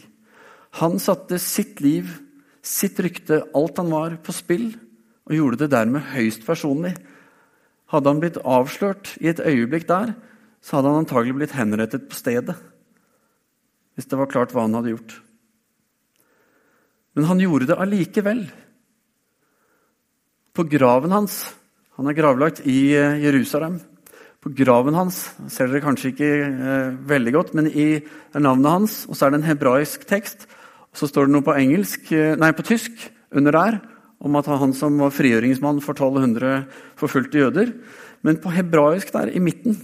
Han 0.77 0.98
satte 1.01 1.38
sitt 1.40 1.81
liv, 1.81 2.11
sitt 2.61 2.98
rykte, 3.01 3.40
alt 3.57 3.81
han 3.81 3.92
var, 3.92 4.18
på 4.20 4.35
spill, 4.37 4.66
og 5.29 5.37
gjorde 5.37 5.62
det 5.62 5.70
dermed 5.72 6.05
høyst 6.12 6.44
personlig. 6.46 6.94
Hadde 7.92 8.12
han 8.12 8.20
blitt 8.20 8.40
avslørt 8.44 9.14
i 9.22 9.31
et 9.33 9.40
øyeblikk 9.40 9.88
der, 9.88 10.12
så 10.61 10.79
hadde 10.79 10.92
han 10.92 11.05
antagelig 11.05 11.37
blitt 11.38 11.57
henrettet 11.57 12.09
på 12.11 12.18
stedet. 12.18 12.57
Hvis 13.96 14.09
det 14.11 14.18
var 14.20 14.31
klart 14.31 14.53
hva 14.55 14.66
han 14.66 14.77
hadde 14.77 14.92
gjort. 14.92 15.14
Men 17.16 17.27
han 17.31 17.40
gjorde 17.42 17.70
det 17.70 17.79
allikevel. 17.81 18.44
På 20.55 20.66
graven 20.66 21.14
hans 21.14 21.55
Han 21.98 22.07
er 22.07 22.14
gravlagt 22.14 22.61
i 22.62 22.94
eh, 22.94 23.16
Jerusalem. 23.24 23.81
På 24.38 24.53
graven 24.55 24.94
hans 24.94 25.16
ser 25.51 25.66
dere 25.66 25.83
kanskje 25.83 26.12
ikke 26.12 26.31
eh, 26.46 26.96
veldig 27.11 27.35
godt, 27.35 27.55
men 27.59 27.66
i 27.66 27.88
navnet 28.38 28.70
hans, 28.70 28.98
og 29.11 29.18
så 29.18 29.27
er 29.27 29.35
det 29.35 29.40
en 29.40 29.48
hebraisk 29.48 30.07
tekst. 30.07 30.46
og 30.92 31.01
Så 31.01 31.09
står 31.11 31.27
det 31.27 31.35
noe 31.35 31.46
på 31.46 31.57
engelsk, 31.59 32.12
eh, 32.14 32.37
nei, 32.38 32.53
på 32.55 32.66
tysk 32.66 33.09
under 33.35 33.57
der 33.57 33.81
om 34.18 34.38
at 34.38 34.46
han 34.51 34.72
som 34.74 34.98
var 34.98 35.14
frigjøringsmann 35.14 35.83
for 35.83 35.94
1200 35.94 36.64
forfulgte 36.98 37.42
jøder. 37.42 37.74
Men 38.27 38.40
på 38.42 38.51
hebraisk 38.55 39.12
der 39.14 39.31
i 39.31 39.42
midten 39.42 39.79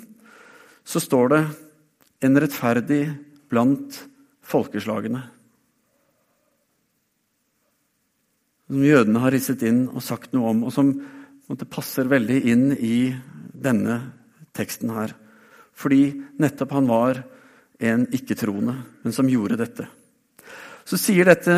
så 0.85 1.01
står 1.01 1.29
det 1.29 1.45
'en 2.23 2.40
rettferdig 2.40 3.19
blant 3.49 4.07
folkeslagene'. 4.43 5.23
Som 8.69 8.83
jødene 8.83 9.21
har 9.21 9.31
risset 9.31 9.62
inn 9.62 9.88
og 9.88 10.03
sagt 10.03 10.33
noe 10.33 10.51
om, 10.51 10.64
og 10.64 10.73
som 10.73 11.03
passer 11.71 12.05
veldig 12.05 12.45
inn 12.45 12.73
i 12.73 13.14
denne 13.55 14.23
teksten 14.57 14.93
her. 14.95 15.14
Fordi 15.75 16.07
nettopp 16.40 16.75
han 16.77 16.88
var 16.90 17.23
en 17.85 18.07
ikke-troende, 18.14 18.77
men 19.03 19.14
som 19.14 19.29
gjorde 19.29 19.59
dette. 19.61 19.88
Så 20.85 20.99
sier 21.01 21.27
dette 21.29 21.55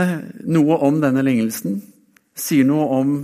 noe 0.47 0.79
om 0.87 1.01
denne 1.03 1.25
lignelsen. 1.27 1.81
Sier 2.37 2.67
noe 2.69 2.87
om 3.01 3.17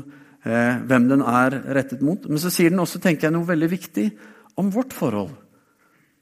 eh, 0.45 0.83
hvem 0.83 1.09
den 1.11 1.23
er 1.23 1.57
rettet 1.79 2.03
mot. 2.05 2.27
Men 2.27 2.43
så 2.43 2.51
sier 2.53 2.73
den 2.73 2.83
også 2.83 3.01
tenker 3.03 3.29
jeg, 3.29 3.37
noe 3.37 3.49
veldig 3.49 3.71
viktig 3.71 4.07
om 4.61 4.71
vårt 4.75 4.95
forhold 4.97 5.33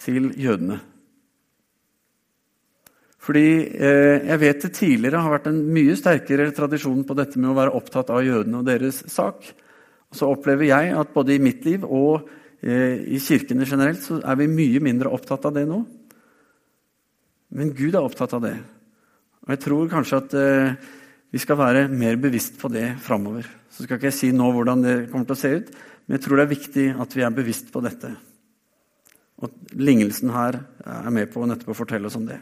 til 0.01 0.31
jødene. 0.39 0.79
Fordi 3.21 3.47
eh, 3.77 4.29
jeg 4.31 4.41
vet 4.41 4.63
det 4.65 4.73
tidligere 4.77 5.23
har 5.25 5.35
vært 5.35 5.51
en 5.51 5.61
mye 5.75 5.97
sterkere 5.99 6.49
tradisjon 6.57 7.03
på 7.07 7.17
dette 7.19 7.41
med 7.41 7.53
å 7.53 7.57
være 7.59 7.75
opptatt 7.77 8.13
av 8.13 8.25
jødene 8.25 8.63
og 8.63 8.69
deres 8.69 9.03
sak. 9.13 9.45
Og 10.11 10.19
så 10.19 10.29
opplever 10.31 10.71
jeg 10.71 10.95
at 10.97 11.13
både 11.15 11.37
i 11.37 11.43
mitt 11.43 11.67
liv 11.69 11.85
og 11.85 12.29
i 12.61 13.19
kirkene 13.25 13.65
generelt 13.65 14.03
så 14.05 14.19
er 14.21 14.37
vi 14.37 14.51
mye 14.51 14.83
mindre 14.85 15.13
opptatt 15.13 15.47
av 15.49 15.55
det 15.57 15.65
nå. 15.69 15.81
Men 17.57 17.73
Gud 17.75 17.95
er 17.95 18.05
opptatt 18.05 18.35
av 18.37 18.45
det. 18.45 18.57
Og 19.47 19.55
jeg 19.55 19.63
tror 19.65 19.91
kanskje 19.91 20.19
at 20.21 20.35
eh, 20.39 20.91
vi 21.33 21.41
skal 21.41 21.59
være 21.59 21.87
mer 21.89 22.19
bevisst 22.21 22.59
på 22.61 22.69
det 22.73 22.87
framover. 23.03 23.47
Så 23.71 23.85
skal 23.85 23.99
ikke 23.99 24.11
jeg 24.11 24.19
si 24.19 24.33
nå 24.35 24.51
hvordan 24.53 24.85
det 24.85 24.97
kommer 25.11 25.31
til 25.31 25.37
å 25.37 25.41
se 25.41 25.53
ut, 25.57 25.71
men 26.05 26.17
jeg 26.17 26.25
tror 26.27 26.37
det 26.37 26.45
er 26.45 26.53
viktig 26.53 26.87
at 27.07 27.17
vi 27.17 27.25
er 27.27 27.35
bevisst 27.35 27.73
på 27.73 27.83
dette. 27.85 28.13
Og 29.41 29.77
Lignelsen 29.81 30.33
her 30.35 30.61
er 30.85 31.13
med 31.15 31.31
på 31.33 31.47
nettopp 31.49 31.73
å 31.73 31.79
fortelle 31.79 32.11
oss 32.11 32.19
om 32.19 32.27
det. 32.29 32.41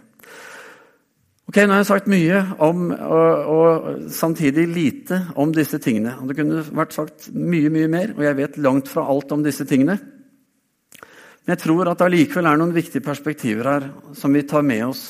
Ok, 1.48 1.62
Nå 1.64 1.72
har 1.72 1.80
jeg 1.80 1.88
sagt 1.88 2.08
mye 2.12 2.40
om, 2.60 2.90
og, 2.92 3.46
og, 3.48 3.84
samtidig 4.12 4.66
lite 4.68 5.22
om 5.40 5.48
disse 5.56 5.78
tingene. 5.80 6.12
Det 6.28 6.36
kunne 6.36 6.60
vært 6.76 6.92
sagt 6.92 7.30
mye 7.32 7.70
mye 7.72 7.88
mer, 7.88 8.12
og 8.18 8.20
jeg 8.26 8.36
vet 8.36 8.58
langt 8.60 8.90
fra 8.92 9.06
alt 9.08 9.32
om 9.32 9.40
disse 9.46 9.64
tingene. 9.64 9.96
Men 10.98 11.54
jeg 11.54 11.62
tror 11.62 11.88
at 11.88 12.02
det 12.02 12.10
allikevel 12.10 12.50
er 12.50 12.60
noen 12.60 12.76
viktige 12.76 13.06
perspektiver 13.06 13.72
her 13.72 13.88
som 14.12 14.36
vi 14.36 14.44
tar 14.44 14.68
med 14.68 14.90
oss 14.90 15.06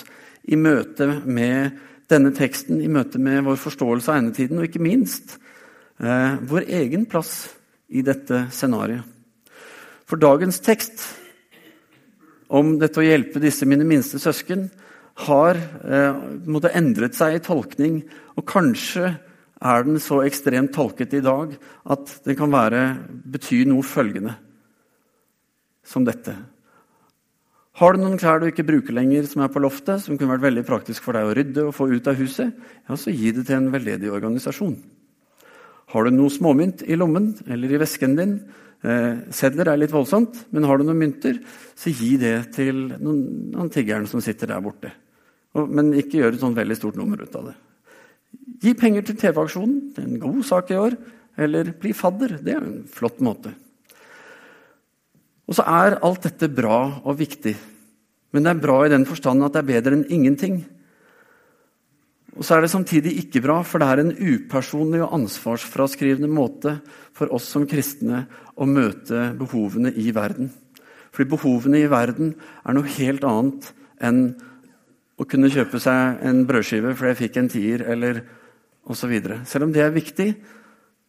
i 0.47 0.55
møte 0.55 1.11
med 1.27 1.75
denne 2.07 2.31
teksten, 2.31 2.79
i 2.87 2.87
møte 2.87 3.19
med 3.19 3.43
vår 3.49 3.59
forståelse 3.59 4.15
av 4.15 4.23
endetiden, 4.23 4.63
og 4.63 4.71
ikke 4.71 4.87
minst 4.87 5.41
eh, 5.99 6.39
vår 6.39 6.71
egen 6.71 7.11
plass 7.11 7.49
i 7.91 8.07
dette 8.07 8.45
scenarioet. 8.55 9.03
For 10.07 10.23
dagens 10.23 10.63
tekst 10.63 11.03
om 12.47 12.77
dette 12.79 13.03
å 13.03 13.11
hjelpe 13.11 13.43
disse 13.43 13.67
mine 13.67 13.83
minste 13.83 14.23
søsken 14.23 14.69
har 15.27 15.59
eh, 15.59 16.19
måtte 16.47 16.73
endret 16.79 17.17
seg 17.19 17.39
i 17.39 17.43
tolkning, 17.43 18.03
og 18.39 18.47
kanskje 18.49 19.17
er 19.59 19.87
den 19.87 19.99
så 20.03 20.21
ekstremt 20.23 20.71
tolket 20.77 21.17
i 21.19 21.25
dag 21.25 21.57
at 21.91 22.13
den 22.27 22.39
kan 22.39 22.53
være, 22.53 22.83
bety 23.27 23.65
noe 23.67 23.83
følgende 23.87 24.37
som 25.89 26.05
dette. 26.07 26.37
Har 27.79 27.95
du 27.95 28.03
noen 28.03 28.19
klær 28.19 28.41
du 28.43 28.49
ikke 28.49 28.67
bruker 28.67 28.95
lenger, 28.95 29.27
som 29.31 29.43
er 29.45 29.51
på 29.55 29.63
loftet, 29.63 30.03
som 30.03 30.19
kunne 30.19 30.35
vært 30.35 30.49
veldig 30.49 30.65
praktisk 30.67 31.05
for 31.07 31.15
deg 31.15 31.29
å 31.29 31.35
rydde 31.39 31.67
og 31.69 31.75
få 31.77 31.89
ut 31.93 32.11
av 32.11 32.19
huset, 32.19 32.55
ja, 32.87 32.99
så 32.99 33.15
gi 33.15 33.33
det 33.35 33.47
til 33.47 33.59
en 33.59 33.69
veldedig 33.75 34.11
organisasjon. 34.11 34.77
Har 35.95 36.05
du 36.05 36.13
noe 36.13 36.33
småmynt 36.33 36.83
i 36.85 36.99
lommen 36.99 37.31
eller 37.47 37.73
i 37.73 37.81
vesken 37.81 38.17
din, 38.19 38.35
eh, 38.83 39.23
sedler 39.31 39.71
er 39.71 39.79
litt 39.81 39.95
voldsomt, 39.95 40.47
men 40.51 40.67
har 40.67 40.79
du 40.79 40.85
noen 40.85 40.99
mynter, 40.99 41.39
så 41.75 41.95
gi 41.95 42.17
det 42.21 42.53
til 42.59 42.89
noen, 42.99 43.23
noen 43.55 43.71
tiggeren 43.71 44.11
som 44.11 44.21
sitter 44.21 44.51
der 44.51 44.61
borte. 44.61 44.93
Men 45.67 45.95
ikke 45.97 46.21
gjør 46.21 46.37
et 46.37 46.43
sånn 46.43 46.57
veldig 46.57 46.77
stort 46.79 46.99
nummer 47.01 47.21
ut 47.21 47.39
av 47.39 47.51
det. 47.51 47.57
Gi 48.63 48.75
penger 48.79 49.07
til 49.07 49.19
TV-aksjonen. 49.19 49.79
Det 49.95 50.05
er 50.05 50.11
en 50.11 50.23
god 50.23 50.45
sak 50.47 50.71
i 50.73 50.79
år. 50.79 50.99
Eller 51.39 51.73
bli 51.79 51.95
fadder. 51.97 52.39
Det 52.45 52.55
er 52.55 52.63
en 52.63 52.85
flott 52.91 53.23
måte. 53.25 53.55
Og 55.49 55.57
så 55.57 55.65
er 55.65 56.01
alt 56.05 56.27
dette 56.27 56.51
bra 56.53 56.81
og 57.03 57.19
viktig. 57.19 57.55
Men 58.35 58.45
det 58.45 58.53
er 58.53 58.65
bra 58.65 58.83
i 58.85 58.93
den 58.93 59.07
forstand 59.09 59.45
at 59.47 59.55
det 59.55 59.63
er 59.63 59.71
bedre 59.71 59.97
enn 59.97 60.09
ingenting. 60.13 60.61
Og 62.37 62.45
så 62.47 62.55
er 62.55 62.63
det 62.63 62.71
samtidig 62.71 63.17
ikke 63.23 63.43
bra, 63.43 63.63
for 63.67 63.83
det 63.83 63.89
er 63.89 64.03
en 64.03 64.13
upersonlig 64.15 65.01
og 65.03 65.15
ansvarsfraskrivende 65.17 66.29
måte 66.31 66.77
for 67.17 67.33
oss 67.35 67.49
som 67.51 67.67
kristne 67.67 68.27
å 68.55 68.69
møte 68.69 69.33
behovene 69.39 69.91
i 69.91 70.13
verden. 70.15 70.53
Fordi 71.11 71.33
behovene 71.33 71.81
i 71.81 71.89
verden 71.91 72.35
er 72.63 72.77
noe 72.77 72.97
helt 72.99 73.25
annet 73.27 73.73
enn 74.05 74.23
å 75.19 75.27
kunne 75.27 75.51
kjøpe 75.51 75.81
seg 75.83 76.23
en 76.27 76.45
brødskive 76.47 76.95
fordi 76.95 77.11
jeg 77.11 77.21
fikk 77.23 77.41
en 77.41 77.51
tier, 77.51 77.83
eller 77.91 78.23
osv. 78.89 79.15
Selv 79.49 79.67
om 79.67 79.75
det 79.75 79.83
er 79.85 79.95
viktig, 79.95 80.29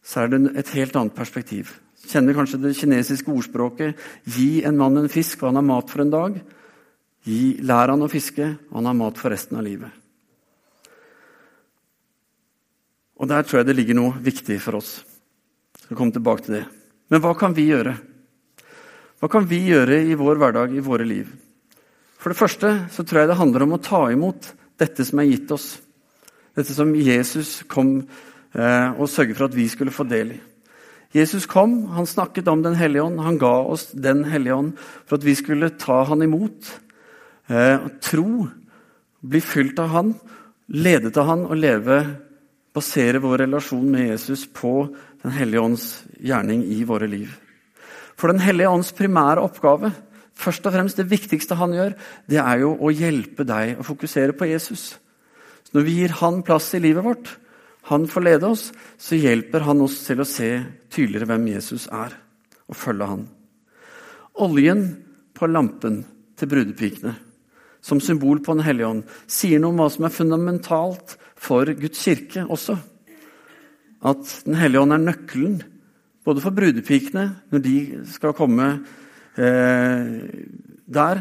så 0.02 0.24
er 0.24 0.32
det 0.32 0.40
et 0.58 0.74
helt 0.78 0.96
annet 0.98 1.16
perspektiv. 1.16 1.70
Kjenner 2.10 2.34
kanskje 2.34 2.60
det 2.62 2.76
kinesiske 2.78 3.30
ordspråket 3.30 3.96
'gi 4.24 4.64
en 4.64 4.76
mann 4.76 4.96
en 4.98 5.08
fisk, 5.08 5.42
og 5.42 5.50
han 5.50 5.60
har 5.60 5.68
mat 5.68 5.90
for 5.90 6.02
en 6.02 6.10
dag'. 6.12 6.40
Gi, 7.24 7.60
lær 7.60 7.92
han 7.92 8.02
å 8.02 8.08
fiske, 8.08 8.46
og 8.70 8.76
han 8.80 8.86
har 8.86 8.96
mat 8.96 9.18
for 9.18 9.30
resten 9.30 9.56
av 9.56 9.64
livet. 9.64 9.90
Og 13.20 13.28
Der 13.28 13.42
tror 13.42 13.60
jeg 13.60 13.66
det 13.66 13.76
ligger 13.76 13.94
noe 13.94 14.16
viktig 14.16 14.60
for 14.60 14.76
oss. 14.76 15.04
Jeg 15.76 15.84
skal 15.84 15.96
komme 15.96 16.12
tilbake 16.12 16.42
til 16.42 16.54
det. 16.54 16.66
Men 17.10 17.20
hva 17.20 17.34
kan 17.36 17.52
vi 17.52 17.68
gjøre? 17.68 17.98
Hva 19.20 19.28
kan 19.28 19.44
vi 19.44 19.68
gjøre 19.68 20.00
i 20.08 20.14
vår 20.16 20.36
hverdag, 20.40 20.72
i 20.72 20.80
våre 20.80 21.04
liv? 21.04 21.28
For 22.20 22.32
det 22.32 22.36
første 22.36 22.72
så 22.92 23.04
tror 23.04 23.22
jeg 23.22 23.30
det 23.30 23.38
handler 23.40 23.64
om 23.64 23.78
å 23.78 23.82
ta 23.82 24.02
imot 24.12 24.52
dette 24.80 25.04
som 25.08 25.22
er 25.22 25.30
gitt 25.30 25.52
oss. 25.54 25.72
Dette 26.56 26.74
som 26.76 26.92
Jesus 26.92 27.62
kom 27.70 27.94
eh, 27.96 28.88
og 28.92 29.08
sørget 29.08 29.38
for 29.38 29.48
at 29.48 29.56
vi 29.56 29.66
skulle 29.72 29.94
få 29.94 30.04
del 30.08 30.34
i. 30.36 30.40
Jesus 31.16 31.48
kom, 31.50 31.88
han 31.96 32.06
snakket 32.06 32.46
om 32.52 32.60
Den 32.62 32.76
hellige 32.78 33.02
ånd. 33.02 33.18
Han 33.24 33.38
ga 33.40 33.54
oss 33.72 33.88
Den 33.90 34.22
hellige 34.30 34.54
ånd 34.54 34.76
for 34.78 35.16
at 35.18 35.26
vi 35.26 35.34
skulle 35.34 35.72
ta 35.80 36.02
han 36.06 36.22
imot. 36.22 36.70
Eh, 37.48 37.88
tro, 38.04 38.46
bli 39.20 39.40
fylt 39.40 39.80
av 39.82 39.90
han, 39.96 40.12
ledet 40.68 41.16
av 41.18 41.32
han 41.32 41.46
og 41.48 41.56
leve 41.58 42.02
Basere 42.70 43.18
vår 43.18 43.40
relasjon 43.42 43.88
med 43.90 44.12
Jesus 44.12 44.44
på 44.46 44.84
Den 45.24 45.32
hellige 45.34 45.64
ånds 45.64 45.86
gjerning 46.22 46.62
i 46.70 46.84
våre 46.86 47.08
liv. 47.10 47.32
For 48.14 48.30
Den 48.30 48.44
hellige 48.44 48.70
ånds 48.70 48.92
primære 48.94 49.42
oppgave 49.42 49.90
Først 50.40 50.64
og 50.66 50.72
fremst 50.72 50.96
Det 50.96 51.08
viktigste 51.10 51.58
han 51.60 51.74
gjør, 51.76 51.94
det 52.30 52.40
er 52.40 52.62
jo 52.62 52.74
å 52.80 52.92
hjelpe 52.94 53.44
deg 53.44 53.80
å 53.80 53.86
fokusere 53.86 54.32
på 54.36 54.48
Jesus. 54.48 54.96
Så 55.64 55.76
Når 55.76 55.86
vi 55.86 55.96
gir 56.00 56.16
han 56.22 56.42
plass 56.42 56.72
i 56.74 56.80
livet 56.80 57.04
vårt, 57.04 57.36
han 57.90 58.06
får 58.08 58.24
lede 58.24 58.48
oss, 58.48 58.70
så 59.00 59.16
hjelper 59.16 59.64
han 59.66 59.80
oss 59.80 60.02
til 60.06 60.20
å 60.20 60.28
se 60.28 60.50
tydeligere 60.92 61.30
hvem 61.30 61.48
Jesus 61.54 61.86
er, 61.88 62.12
og 62.68 62.76
følge 62.76 63.08
han. 63.08 63.24
Oljen 64.40 64.84
på 65.34 65.48
lampen 65.48 66.04
til 66.36 66.48
brudepikene 66.48 67.16
som 67.80 68.00
symbol 68.00 68.42
på 68.44 68.54
Den 68.54 68.64
hellige 68.64 68.88
ånd, 68.92 69.04
sier 69.26 69.60
noe 69.60 69.72
om 69.72 69.80
hva 69.80 69.88
som 69.92 70.04
er 70.04 70.14
fundamentalt 70.14 71.16
for 71.40 71.68
Guds 71.80 72.02
kirke 72.04 72.44
også. 72.44 72.76
At 74.04 74.42
Den 74.44 74.58
hellige 74.60 74.84
ånd 74.84 74.96
er 74.96 75.04
nøkkelen 75.04 75.60
både 76.24 76.44
for 76.44 76.54
brudepikene 76.54 77.26
når 77.50 77.64
de 77.64 77.76
skal 78.12 78.36
komme 78.36 78.68
der, 79.36 81.20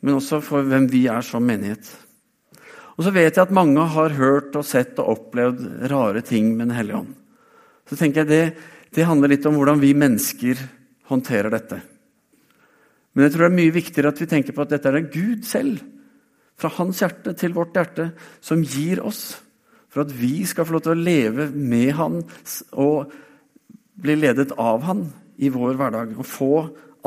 men 0.00 0.14
også 0.14 0.38
for 0.44 0.66
hvem 0.68 0.86
vi 0.92 1.06
er 1.10 1.24
som 1.26 1.42
menighet. 1.44 1.88
Og 2.98 3.06
så 3.06 3.12
vet 3.14 3.30
jeg 3.30 3.44
at 3.44 3.54
mange 3.54 3.82
har 3.94 4.16
hørt 4.18 4.56
og 4.58 4.66
sett 4.66 4.98
og 4.98 5.12
opplevd 5.14 5.60
rare 5.90 6.22
ting 6.26 6.50
med 6.56 6.68
Den 6.68 6.76
hellige 6.76 7.02
ånd. 7.02 7.12
Så 7.88 7.96
tenker 7.96 8.24
jeg 8.24 8.30
det, 8.30 8.44
det 8.94 9.06
handler 9.06 9.30
litt 9.32 9.46
om 9.46 9.54
hvordan 9.58 9.80
vi 9.80 9.94
mennesker 9.96 10.58
håndterer 11.08 11.52
dette. 11.52 11.78
Men 13.14 13.26
jeg 13.26 13.34
tror 13.34 13.46
det 13.46 13.50
er 13.52 13.60
mye 13.60 13.74
viktigere 13.74 14.10
at 14.12 14.20
vi 14.22 14.28
tenker 14.30 14.54
på 14.54 14.64
at 14.64 14.72
dette 14.74 14.90
er 14.90 14.98
det 14.98 15.12
Gud 15.14 15.46
selv, 15.46 15.78
fra 16.58 16.72
hans 16.74 16.98
hjerte 17.04 17.36
til 17.38 17.54
vårt 17.54 17.76
hjerte, 17.78 18.10
som 18.42 18.64
gir 18.66 18.98
oss. 19.06 19.38
For 19.88 20.02
at 20.02 20.10
vi 20.14 20.42
skal 20.46 20.66
få 20.66 20.74
lov 20.74 20.84
til 20.84 20.96
å 20.96 21.06
leve 21.06 21.48
med 21.54 21.92
han 21.98 22.18
og 22.74 23.12
bli 23.98 24.16
ledet 24.18 24.50
av 24.58 24.82
han 24.86 25.06
i 25.38 25.50
vår 25.54 25.78
hverdag. 25.78 26.16
Og 26.18 26.26
få 26.26 26.52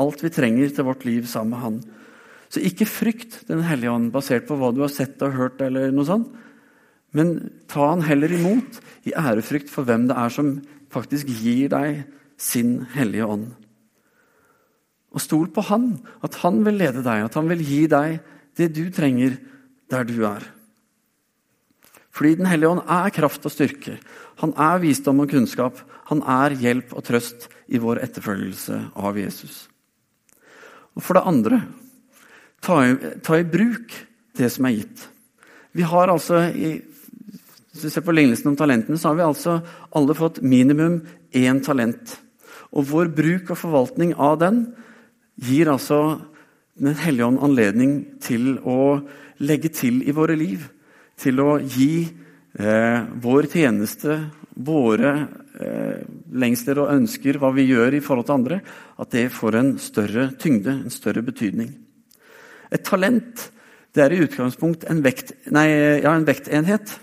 alt 0.02 0.22
vi 0.24 0.32
trenger 0.34 0.72
til 0.74 0.86
vårt 0.88 1.06
liv 1.08 1.26
sammen 1.30 1.54
med 1.54 1.62
han. 1.62 1.80
Så 2.52 2.60
ikke 2.60 2.88
frykt 2.88 3.46
Den 3.48 3.62
hellige 3.64 3.92
ånd 3.94 4.10
basert 4.12 4.44
på 4.48 4.58
hva 4.60 4.72
du 4.74 4.82
har 4.84 4.92
sett 4.92 5.22
og 5.24 5.36
hørt. 5.38 5.60
eller 5.60 5.90
noe 5.90 6.04
sånt. 6.04 6.28
Men 7.12 7.50
ta 7.68 7.90
han 7.90 8.04
heller 8.04 8.32
imot 8.32 8.80
i 9.04 9.12
ærefrykt 9.12 9.70
for 9.70 9.84
hvem 9.84 10.08
det 10.08 10.16
er 10.16 10.32
som 10.32 10.54
faktisk 10.92 11.28
gir 11.28 11.68
deg 11.72 12.04
sin 12.40 12.86
hellige 12.94 13.28
ånd. 13.28 13.50
Og 15.12 15.20
stol 15.20 15.48
på 15.52 15.64
han, 15.68 16.00
at 16.24 16.40
han 16.40 16.62
vil 16.64 16.80
lede 16.80 17.04
deg, 17.04 17.26
at 17.26 17.36
han 17.36 17.48
vil 17.50 17.60
gi 17.60 17.84
deg 17.90 18.20
det 18.56 18.72
du 18.72 18.86
trenger 18.92 19.36
der 19.92 20.08
du 20.08 20.24
er. 20.24 20.44
Fordi 22.12 22.34
Den 22.36 22.46
hellige 22.46 22.68
ånd 22.68 22.84
er 22.88 23.12
kraft 23.12 23.44
og 23.48 23.52
styrke. 23.52 23.98
Han 24.40 24.52
er 24.56 24.80
visdom 24.80 25.20
og 25.20 25.30
kunnskap. 25.30 25.80
Han 26.10 26.20
er 26.28 26.56
hjelp 26.56 26.92
og 26.92 27.04
trøst 27.04 27.48
i 27.68 27.80
vår 27.80 28.02
etterfølgelse 28.04 28.92
av 28.96 29.16
Jesus. 29.16 29.71
Og 30.96 31.04
For 31.04 31.16
det 31.16 31.26
andre 31.28 31.62
ta 32.62 32.78
i, 32.86 32.96
ta 33.24 33.38
i 33.38 33.48
bruk 33.48 33.94
det 34.38 34.48
som 34.52 34.68
er 34.68 34.78
gitt. 34.78 35.06
Vi 35.72 35.84
har 35.88 36.12
altså 36.12 36.44
i, 36.52 36.80
Hvis 37.72 37.86
vi 37.86 37.90
ser 37.90 38.04
på 38.04 38.12
lignelsen 38.12 38.50
om 38.50 38.56
talentene, 38.56 38.98
så 39.00 39.08
har 39.08 39.16
vi 39.16 39.24
altså 39.24 39.60
alle 39.96 40.14
fått 40.14 40.42
minimum 40.44 41.00
én 41.32 41.62
talent. 41.64 42.18
Og 42.72 42.84
vår 42.90 43.08
bruk 43.16 43.50
og 43.50 43.56
forvaltning 43.56 44.12
av 44.20 44.38
den 44.40 44.66
gir 45.40 45.70
altså 45.72 46.20
Den 46.76 46.94
hellige 46.96 47.26
ånd 47.26 47.40
anledning 47.44 48.18
til 48.20 48.58
å 48.64 49.02
legge 49.40 49.68
til 49.68 50.00
i 50.08 50.12
våre 50.12 50.36
liv. 50.36 50.64
Til 51.20 51.40
å 51.40 51.58
gi 51.60 52.08
eh, 52.58 53.00
vår 53.20 53.48
tjeneste, 53.52 54.16
våre 54.54 55.12
eh, 55.60 56.02
lengsler 56.32 56.82
og 56.82 56.92
ønsker, 56.92 57.38
hva 57.40 57.52
vi 57.56 57.68
gjør 57.70 57.96
i 57.96 58.02
forhold 58.04 58.28
til 58.28 58.36
andre, 58.36 58.60
at 59.00 59.14
det 59.14 59.30
får 59.32 59.58
en 59.58 59.72
større 59.80 60.28
tyngde, 60.40 60.76
en 60.82 60.92
større 60.92 61.24
betydning. 61.24 61.72
Et 62.72 62.84
talent 62.84 63.50
det 63.92 64.00
er 64.00 64.14
i 64.14 64.22
utgangspunkt 64.24 64.86
en, 64.88 65.02
vekt, 65.04 65.34
nei, 65.52 65.66
ja, 66.00 66.14
en 66.14 66.24
vektenhet, 66.24 66.94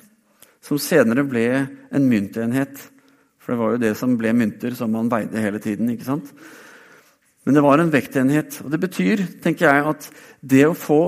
som 0.66 0.80
senere 0.82 1.22
ble 1.28 1.46
en 1.94 2.08
myntenhet. 2.10 2.82
For 3.38 3.54
det 3.54 3.60
var 3.60 3.76
jo 3.76 3.82
det 3.84 3.92
som 3.98 4.16
ble 4.18 4.34
mynter, 4.34 4.74
som 4.78 4.92
man 4.94 5.12
veide 5.12 5.42
hele 5.44 5.62
tiden. 5.62 5.92
ikke 5.94 6.08
sant? 6.08 6.32
Men 7.46 7.58
det 7.58 7.64
var 7.66 7.82
en 7.82 7.94
vektenhet. 7.94 8.58
Og 8.66 8.74
det 8.74 8.82
betyr, 8.82 9.22
tenker 9.44 9.70
jeg, 9.70 9.86
at 9.94 10.10
det 10.42 10.66
å 10.66 10.78
få 10.78 11.04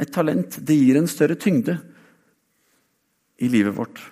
et 0.00 0.12
talent, 0.12 0.60
det 0.60 0.76
gir 0.76 1.00
en 1.00 1.08
større 1.08 1.38
tyngde 1.40 1.78
i 3.40 3.48
livet 3.48 3.76
vårt. 3.76 4.11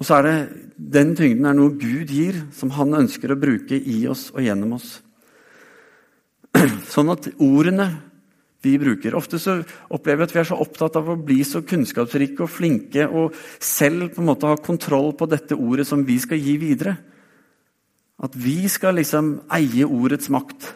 Og 0.00 0.08
så 0.08 0.16
er 0.16 0.26
det 0.26 0.36
den 0.80 1.12
tyngden 1.16 1.46
er 1.46 1.56
noe 1.56 1.76
Gud 1.76 2.08
gir, 2.08 2.38
som 2.56 2.72
han 2.72 2.96
ønsker 3.02 3.34
å 3.34 3.40
bruke 3.40 3.76
i 3.76 4.02
oss 4.08 4.30
og 4.32 4.40
gjennom 4.46 4.78
oss. 4.78 4.94
Sånn 6.94 7.12
at 7.12 7.28
ordene 7.36 7.90
vi 8.60 8.74
bruker 8.80 9.14
Ofte 9.16 9.38
så 9.40 9.54
opplever 9.92 10.20
vi 10.20 10.26
at 10.26 10.34
vi 10.34 10.40
er 10.42 10.48
så 10.50 10.58
opptatt 10.60 10.96
av 11.00 11.06
å 11.08 11.20
bli 11.20 11.38
så 11.48 11.62
kunnskapsrike 11.64 12.44
og 12.44 12.52
flinke 12.52 13.06
og 13.08 13.36
selv 13.56 14.10
på 14.12 14.20
en 14.20 14.28
måte 14.28 14.50
ha 14.50 14.58
kontroll 14.60 15.14
på 15.16 15.28
dette 15.30 15.56
ordet 15.56 15.86
som 15.88 16.02
vi 16.04 16.18
skal 16.20 16.40
gi 16.40 16.58
videre. 16.60 16.96
At 18.20 18.36
vi 18.36 18.68
skal 18.68 18.98
liksom 19.00 19.32
eie 19.56 19.86
ordets 19.88 20.28
makt. 20.32 20.74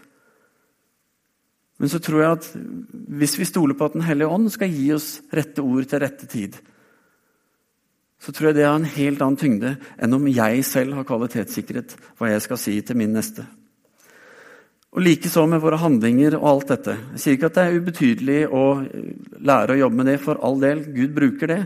Men 1.77 1.93
så 1.93 2.01
tror 2.01 2.23
jeg 2.23 2.39
at 2.39 2.49
hvis 3.21 3.37
vi 3.41 3.49
stoler 3.49 3.77
på 3.77 3.89
at 3.89 3.97
Den 3.99 4.07
hellige 4.07 4.33
ånd 4.33 4.49
skal 4.53 4.73
gi 4.73 4.87
oss 4.95 5.19
rette 5.35 5.61
ord 5.61 5.85
til 5.91 6.01
rette 6.01 6.29
tid, 6.31 6.57
så 8.25 8.33
tror 8.33 8.51
jeg 8.51 8.57
det 8.57 8.65
har 8.65 8.79
en 8.79 8.89
helt 8.89 9.21
annen 9.21 9.37
tyngde 9.37 9.75
enn 10.01 10.17
om 10.17 10.31
jeg 10.33 10.65
selv 10.65 10.97
har 10.97 11.05
kvalitetssikret 11.05 11.93
hva 12.17 12.31
jeg 12.31 12.45
skal 12.47 12.61
si 12.61 12.79
til 12.81 12.97
min 12.97 13.13
neste. 13.13 13.45
Og 14.95 15.03
Likeså 15.03 15.43
med 15.51 15.61
våre 15.61 15.81
handlinger 15.83 16.37
og 16.39 16.47
alt 16.49 16.71
dette. 16.71 16.95
Jeg 17.17 17.21
sier 17.21 17.37
ikke 17.37 17.51
at 17.51 17.57
det 17.59 17.65
er 17.67 17.81
ubetydelig 17.83 18.39
å 18.47 18.63
lære 19.45 19.75
å 19.75 19.81
jobbe 19.83 19.99
med 19.99 20.09
det, 20.09 20.21
for 20.23 20.39
all 20.47 20.61
del. 20.63 20.85
Gud 20.95 21.13
bruker 21.17 21.51
det. 21.51 21.59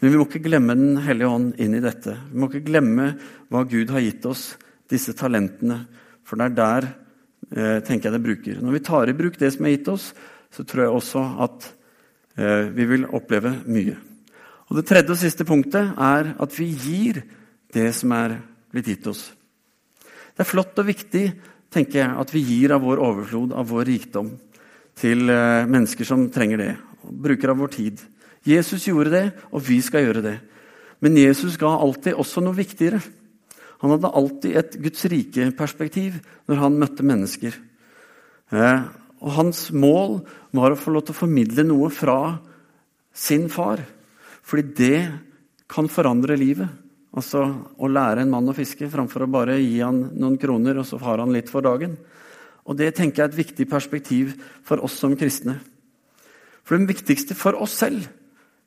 Men 0.00 0.10
vi 0.10 0.18
må 0.18 0.26
ikke 0.26 0.42
glemme 0.42 0.74
Den 0.74 0.98
hellige 1.04 1.30
ånd 1.30 1.62
inn 1.62 1.78
i 1.78 1.84
dette. 1.84 2.16
Vi 2.32 2.42
må 2.42 2.50
ikke 2.50 2.66
glemme 2.66 3.12
hva 3.52 3.62
Gud 3.70 3.94
har 3.94 4.02
gitt 4.02 4.26
oss 4.26 4.50
disse 4.90 5.14
talentene. 5.14 5.78
For 6.26 6.36
det 6.36 6.50
er 6.50 6.58
der 6.58 6.90
eh, 6.90 7.78
tenker 7.86 8.10
jeg 8.10 8.18
det 8.18 8.24
bruker. 8.26 8.60
Når 8.60 8.76
vi 8.76 8.84
tar 8.90 9.14
i 9.14 9.16
bruk 9.22 9.38
det 9.38 9.54
som 9.54 9.70
er 9.70 9.76
gitt 9.76 9.94
oss, 9.94 10.10
så 10.50 10.66
tror 10.66 10.84
jeg 10.84 10.96
også 10.98 11.26
at 11.46 11.72
eh, 12.34 12.66
vi 12.74 12.90
vil 12.90 13.06
oppleve 13.14 13.60
mye. 13.70 14.09
Og 14.70 14.78
Det 14.78 14.86
tredje 14.86 15.10
og 15.10 15.18
siste 15.18 15.44
punktet 15.46 15.96
er 15.98 16.34
at 16.38 16.52
vi 16.54 16.68
gir 16.70 17.24
det 17.74 17.88
som 17.94 18.12
er 18.14 18.36
blitt 18.70 18.86
gitt 18.86 19.08
oss. 19.10 19.24
Det 20.00 20.44
er 20.44 20.48
flott 20.48 20.78
og 20.78 20.86
viktig 20.86 21.24
tenker 21.74 22.00
jeg, 22.00 22.14
at 22.22 22.30
vi 22.34 22.42
gir 22.46 22.74
av 22.74 22.84
vår 22.86 23.02
overflod, 23.02 23.54
av 23.54 23.66
vår 23.70 23.88
rikdom, 23.90 24.30
til 25.00 25.30
eh, 25.30 25.66
mennesker 25.70 26.06
som 26.06 26.28
trenger 26.30 26.62
det. 26.62 26.70
og 27.02 27.18
Bruker 27.26 27.52
av 27.52 27.58
vår 27.62 27.74
tid. 27.74 28.02
Jesus 28.46 28.86
gjorde 28.86 29.12
det, 29.14 29.26
og 29.50 29.62
vi 29.66 29.80
skal 29.82 30.06
gjøre 30.06 30.24
det. 30.24 30.36
Men 31.02 31.18
Jesus 31.18 31.58
ga 31.58 31.70
alltid 31.74 32.18
også 32.18 32.42
noe 32.44 32.58
viktigere. 32.58 33.00
Han 33.82 33.94
hadde 33.94 34.14
alltid 34.22 34.56
et 34.60 34.80
Guds 34.82 35.06
rike-perspektiv 35.10 36.18
når 36.50 36.62
han 36.62 36.78
møtte 36.78 37.06
mennesker. 37.06 37.54
Eh, 38.54 38.82
og 39.20 39.36
hans 39.36 39.68
mål 39.74 40.20
var 40.56 40.72
å 40.74 40.78
få 40.78 40.94
lov 40.94 41.08
til 41.08 41.16
å 41.16 41.22
formidle 41.22 41.66
noe 41.66 41.90
fra 41.92 42.20
sin 43.14 43.48
far. 43.52 43.82
Fordi 44.42 44.64
det 44.76 45.00
kan 45.70 45.90
forandre 45.90 46.38
livet. 46.38 46.68
Altså 47.16 47.42
å 47.78 47.90
lære 47.90 48.24
en 48.24 48.32
mann 48.32 48.48
å 48.50 48.54
fiske 48.54 48.88
framfor 48.90 49.26
å 49.26 49.30
bare 49.30 49.58
gi 49.58 49.80
han 49.82 50.02
noen 50.14 50.38
kroner, 50.38 50.78
og 50.78 50.86
så 50.86 50.98
har 51.02 51.22
han 51.22 51.34
litt 51.34 51.50
for 51.50 51.66
dagen. 51.66 51.96
Og 52.66 52.76
Det 52.76 52.92
tenker 52.94 53.22
jeg 53.22 53.28
er 53.28 53.32
et 53.32 53.40
viktig 53.46 53.68
perspektiv 53.68 54.34
for 54.62 54.82
oss 54.84 54.98
som 55.00 55.16
kristne. 55.18 55.58
For 56.62 56.78
det 56.78 56.92
viktigste 56.92 57.34
for 57.34 57.58
oss 57.58 57.74
selv 57.80 58.06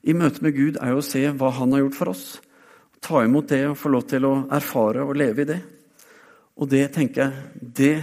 i 0.03 0.15
møte 0.17 0.43
med 0.43 0.57
Gud 0.57 0.79
er 0.81 0.91
jo 0.91 0.99
å 0.99 1.05
se 1.05 1.21
hva 1.31 1.53
han 1.55 1.71
har 1.71 1.86
gjort 1.86 1.99
for 2.01 2.12
oss 2.12 2.25
ta 3.03 3.23
imot 3.23 3.49
det 3.51 3.63
og 3.67 3.79
få 3.79 3.91
lov 3.91 4.05
til 4.07 4.27
å 4.27 4.33
erfare 4.53 5.03
og 5.03 5.17
leve 5.19 5.43
i 5.43 5.49
det. 5.49 5.59
Og 6.59 6.69
det 6.69 6.86
tenker 6.95 7.23
jeg, 7.23 7.33
det 7.59 7.95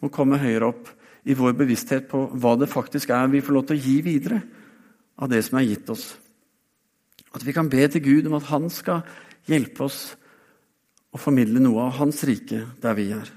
må 0.00 0.10
komme 0.12 0.40
høyere 0.40 0.70
opp 0.72 0.88
i 1.28 1.36
vår 1.36 1.54
bevissthet 1.58 2.08
på 2.10 2.24
hva 2.40 2.56
det 2.58 2.70
faktisk 2.70 3.12
er 3.14 3.30
vi 3.30 3.42
får 3.44 3.56
lov 3.56 3.68
til 3.68 3.78
å 3.78 3.84
gi 3.84 3.96
videre 4.04 4.40
av 5.20 5.30
det 5.30 5.42
som 5.46 5.60
er 5.60 5.68
gitt 5.68 5.92
oss. 5.92 6.06
At 7.34 7.44
vi 7.46 7.54
kan 7.54 7.70
be 7.70 7.86
til 7.88 8.02
Gud 8.02 8.30
om 8.30 8.38
at 8.38 8.48
Han 8.50 8.70
skal 8.72 9.04
hjelpe 9.48 9.86
oss 9.86 10.00
å 11.10 11.18
formidle 11.18 11.62
noe 11.62 11.88
av 11.88 11.98
Hans 11.98 12.22
rike 12.26 12.64
der 12.82 12.96
vi 12.98 13.10
er. 13.14 13.30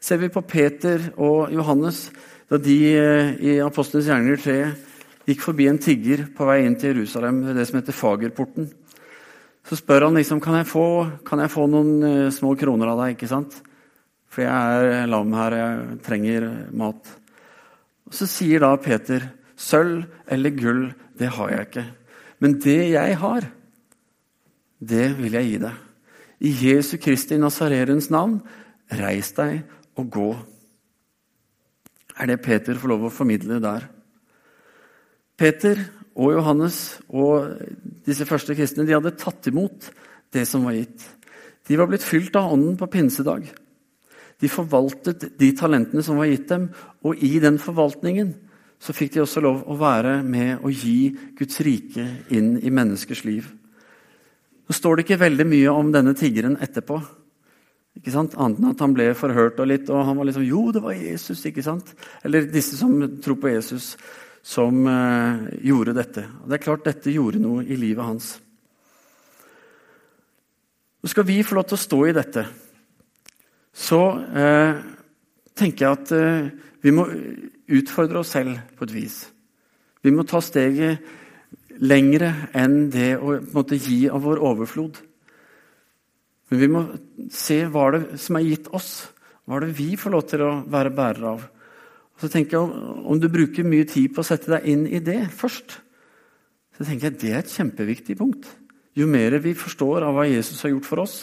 Ser 0.00 0.20
vi 0.22 0.32
på 0.32 0.44
Peter 0.48 1.10
og 1.20 1.52
Johannes 1.52 2.08
da 2.50 2.58
de 2.60 2.76
eh, 2.96 3.32
i 3.40 3.58
Apostlenes 3.62 4.08
gjerninger 4.08 4.40
3 4.44 4.60
gikk 5.28 5.42
forbi 5.44 5.68
en 5.70 5.80
tigger 5.80 6.24
på 6.34 6.46
vei 6.48 6.62
inn 6.64 6.76
til 6.80 6.94
Jerusalem, 6.94 7.42
det 7.54 7.66
som 7.68 7.78
heter 7.78 7.94
Fagerporten. 7.94 8.70
Så 9.68 9.76
spør 9.78 10.08
han 10.08 10.16
liksom 10.18 10.40
kan 10.42 10.56
jeg 10.58 10.68
få, 10.70 10.86
kan 11.26 11.42
jeg 11.44 11.52
få 11.52 11.66
noen 11.70 11.92
uh, 12.02 12.32
små 12.32 12.54
kroner 12.58 12.90
av 12.90 13.04
deg. 13.04 13.14
ikke 13.14 13.28
sant? 13.30 13.60
For 14.30 14.42
jeg 14.42 14.90
er 14.96 15.10
lam 15.10 15.34
her, 15.36 15.56
jeg 15.58 15.98
trenger 16.06 16.48
mat. 16.74 17.12
Og 18.08 18.16
Så 18.16 18.26
sier 18.30 18.64
da 18.64 18.72
Peter, 18.82 19.28
sølv 19.54 20.06
eller 20.30 20.56
gull, 20.56 20.84
det 21.20 21.30
har 21.36 21.52
jeg 21.52 21.68
ikke. 21.68 21.86
Men 22.40 22.56
det 22.62 22.80
jeg 22.94 23.16
har, 23.20 23.46
det 24.80 25.06
vil 25.18 25.36
jeg 25.36 25.48
gi 25.50 25.60
deg. 25.60 25.86
I 26.40 26.50
Jesu 26.56 26.94
Kristi 26.96 27.36
Nazarerens 27.36 28.08
navn, 28.12 28.38
reis 28.96 29.34
deg 29.36 29.60
og 30.00 30.08
gå. 30.12 30.30
Er 32.16 32.30
det 32.30 32.40
Peter 32.44 32.78
får 32.80 32.92
lov 32.94 33.08
å 33.08 33.12
formidle 33.12 33.60
der? 33.62 33.86
Peter 35.40 35.78
og 36.20 36.34
Johannes 36.34 37.00
og 37.08 37.60
disse 38.04 38.26
første 38.28 38.56
kristne 38.56 38.84
de 38.88 38.96
hadde 38.96 39.16
tatt 39.20 39.46
imot 39.48 39.88
det 40.32 40.46
som 40.48 40.66
var 40.66 40.76
gitt. 40.76 41.04
De 41.68 41.76
var 41.78 41.88
blitt 41.90 42.04
fylt 42.04 42.36
av 42.36 42.52
Ånden 42.52 42.76
på 42.80 42.88
pinsedag. 42.92 43.46
De 44.40 44.48
forvaltet 44.48 45.28
de 45.38 45.50
talentene 45.56 46.02
som 46.04 46.16
var 46.20 46.30
gitt 46.30 46.48
dem, 46.48 46.70
og 47.04 47.20
i 47.20 47.36
den 47.42 47.60
forvaltningen 47.60 48.32
så 48.80 48.94
fikk 48.96 49.14
de 49.14 49.22
også 49.24 49.42
lov 49.44 49.64
å 49.68 49.76
være 49.76 50.20
med 50.24 50.62
og 50.64 50.72
gi 50.72 51.12
Guds 51.36 51.60
rike 51.64 52.06
inn 52.32 52.54
i 52.64 52.72
menneskers 52.72 53.26
liv. 53.28 53.50
Nå 54.64 54.76
står 54.76 54.96
det 54.96 55.04
ikke 55.04 55.20
veldig 55.20 55.46
mye 55.50 55.72
om 55.74 55.90
denne 55.92 56.14
tiggeren 56.16 56.56
etterpå. 56.64 56.96
Ikke 57.98 58.14
sant? 58.14 58.36
Annet 58.40 58.62
enn 58.62 58.70
at 58.70 58.80
han 58.80 58.94
ble 58.96 59.10
forhørt 59.18 59.60
og 59.60 59.68
litt, 59.68 59.90
og 59.92 60.04
han 60.06 60.16
var 60.16 60.30
liksom 60.30 60.46
Jo, 60.46 60.68
det 60.72 60.80
var 60.84 60.96
Jesus, 60.96 61.42
ikke 61.44 61.64
sant? 61.66 61.92
Eller 62.24 62.48
disse 62.48 62.78
som 62.78 62.94
tror 63.20 63.36
på 63.42 63.50
Jesus, 63.52 63.96
som 64.46 64.86
eh, 64.88 65.42
gjorde 65.68 65.96
dette. 65.98 66.24
Og 66.40 66.48
det 66.48 66.56
er 66.56 66.64
klart 66.64 66.86
dette 66.86 67.12
gjorde 67.12 67.42
noe 67.42 67.66
i 67.66 67.76
livet 67.76 68.06
hans. 68.06 68.32
Nå 71.00 71.08
skal 71.08 71.26
vi 71.28 71.42
få 71.44 71.58
lov 71.58 71.68
til 71.68 71.76
å 71.76 71.84
stå 71.84 72.00
i 72.08 72.16
dette. 72.16 72.46
Så 73.76 74.00
eh, 74.32 74.80
tenker 75.56 75.86
jeg 75.86 75.98
at 75.98 76.14
eh, 76.16 76.50
vi 76.80 76.94
må 76.94 77.04
utfordre 77.70 78.22
oss 78.22 78.34
selv 78.34 78.58
på 78.76 78.86
et 78.86 78.94
vis. 78.94 79.22
Vi 80.04 80.12
må 80.14 80.24
ta 80.28 80.40
steget 80.42 81.00
lengre 81.80 82.32
enn 82.56 82.90
det 82.92 83.14
å 83.20 83.38
måte, 83.54 83.78
gi 83.78 84.08
av 84.10 84.24
vår 84.24 84.42
overflod. 84.50 84.98
Men 86.50 86.60
vi 86.60 86.68
må 86.70 86.82
se 87.32 87.62
hva 87.70 87.90
det 87.94 88.02
som 88.20 88.36
er 88.36 88.48
gitt 88.48 88.68
oss. 88.76 89.08
Hva 89.46 89.58
er 89.58 89.68
det 89.68 89.78
vi 89.78 89.94
får 89.98 90.14
lov 90.14 90.26
til 90.28 90.44
å 90.44 90.52
være 90.70 90.94
bærere 90.94 91.34
av? 91.36 91.44
Og 91.46 92.24
så 92.24 92.30
tenker 92.32 92.58
jeg, 92.58 92.80
Om 93.06 93.20
du 93.20 93.28
bruker 93.32 93.64
mye 93.64 93.86
tid 93.88 94.12
på 94.14 94.20
å 94.20 94.26
sette 94.26 94.50
deg 94.52 94.66
inn 94.68 94.86
i 94.86 95.00
det 95.00 95.22
først, 95.32 95.78
så 96.76 96.84
tenker 96.84 97.10
jeg 97.10 97.20
det 97.20 97.32
er 97.32 97.42
et 97.44 97.54
kjempeviktig 97.54 98.16
punkt. 98.18 98.48
Jo 98.96 99.06
mer 99.06 99.38
vi 99.38 99.54
forstår 99.54 100.02
av 100.02 100.16
hva 100.16 100.26
Jesus 100.26 100.60
har 100.64 100.74
gjort 100.74 100.88
for 100.88 101.04
oss, 101.04 101.22